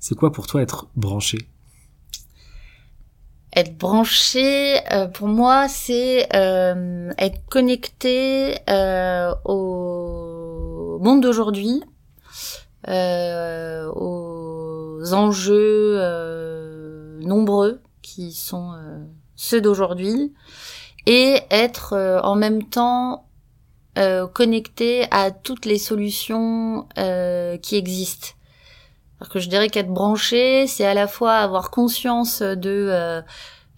c'est 0.00 0.16
quoi 0.16 0.32
pour 0.32 0.46
toi 0.48 0.60
être 0.60 0.88
branché? 0.96 1.38
Être 3.52 3.76
branché, 3.76 4.78
euh, 4.92 5.08
pour 5.08 5.26
moi, 5.26 5.66
c'est 5.68 6.28
euh, 6.36 7.10
être 7.18 7.40
connecté 7.50 8.56
euh, 8.68 9.34
au 9.44 10.98
monde 11.00 11.20
d'aujourd'hui, 11.20 11.82
euh, 12.88 13.90
aux 13.92 15.12
enjeux 15.12 15.96
euh, 15.98 17.18
nombreux 17.22 17.80
qui 18.02 18.32
sont 18.32 18.72
euh, 18.74 18.98
ceux 19.34 19.60
d'aujourd'hui, 19.60 20.32
et 21.06 21.40
être 21.50 22.20
en 22.22 22.36
même 22.36 22.62
temps 22.64 23.26
connecté 24.32 25.06
à 25.10 25.30
toutes 25.30 25.66
les 25.66 25.76
solutions 25.78 26.86
qui 27.62 27.76
existent. 27.76 28.28
Alors 29.20 29.30
que 29.30 29.38
je 29.38 29.48
dirais 29.48 29.68
qu'être 29.68 29.92
branché, 29.92 30.66
c'est 30.66 30.86
à 30.86 30.94
la 30.94 31.06
fois 31.06 31.34
avoir 31.34 31.70
conscience 31.70 32.40
de 32.40 32.88
euh, 32.90 33.20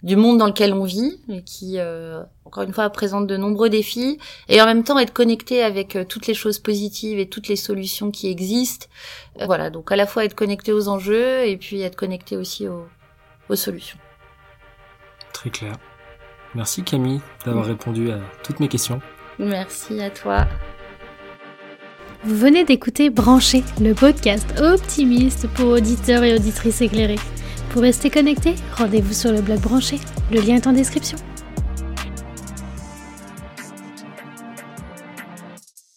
du 0.03 0.17
monde 0.17 0.37
dans 0.37 0.47
lequel 0.47 0.73
on 0.73 0.83
vit, 0.83 1.21
et 1.29 1.43
qui 1.43 1.79
euh, 1.79 2.21
encore 2.45 2.63
une 2.63 2.73
fois 2.73 2.89
présente 2.89 3.25
de 3.25 3.37
nombreux 3.37 3.69
défis, 3.69 4.19
et 4.49 4.61
en 4.61 4.65
même 4.65 4.83
temps 4.83 4.99
être 4.99 5.13
connecté 5.13 5.63
avec 5.63 5.95
euh, 5.95 6.03
toutes 6.03 6.27
les 6.27 6.33
choses 6.33 6.59
positives 6.59 7.19
et 7.19 7.27
toutes 7.27 7.47
les 7.47 7.55
solutions 7.55 8.11
qui 8.11 8.29
existent. 8.29 8.87
Euh, 9.39 9.45
voilà, 9.45 9.69
donc 9.69 9.91
à 9.91 9.95
la 9.95 10.05
fois 10.05 10.25
être 10.25 10.35
connecté 10.35 10.73
aux 10.73 10.89
enjeux 10.89 11.47
et 11.47 11.57
puis 11.57 11.81
être 11.81 11.95
connecté 11.95 12.35
aussi 12.35 12.67
aux, 12.67 12.85
aux 13.49 13.55
solutions. 13.55 13.97
Très 15.31 15.49
clair. 15.49 15.77
Merci 16.53 16.83
Camille 16.83 17.21
d'avoir 17.45 17.65
répondu 17.65 18.11
à 18.11 18.19
toutes 18.43 18.59
mes 18.59 18.67
questions. 18.67 19.01
Merci 19.39 19.99
à 20.01 20.11
toi. 20.11 20.45
Vous 22.25 22.37
venez 22.37 22.63
d'écouter 22.63 23.09
Brancher, 23.09 23.65
le 23.81 23.93
podcast 23.93 24.47
optimiste 24.57 25.45
pour 25.55 25.67
auditeurs 25.67 26.23
et 26.23 26.33
auditrices 26.33 26.79
éclairés. 26.79 27.19
Pour 27.71 27.81
rester 27.81 28.09
connecté, 28.09 28.55
rendez-vous 28.77 29.11
sur 29.11 29.33
le 29.33 29.41
blog 29.41 29.59
Brancher. 29.59 29.99
Le 30.31 30.39
lien 30.39 30.55
est 30.55 30.67
en 30.67 30.71
description. 30.71 31.17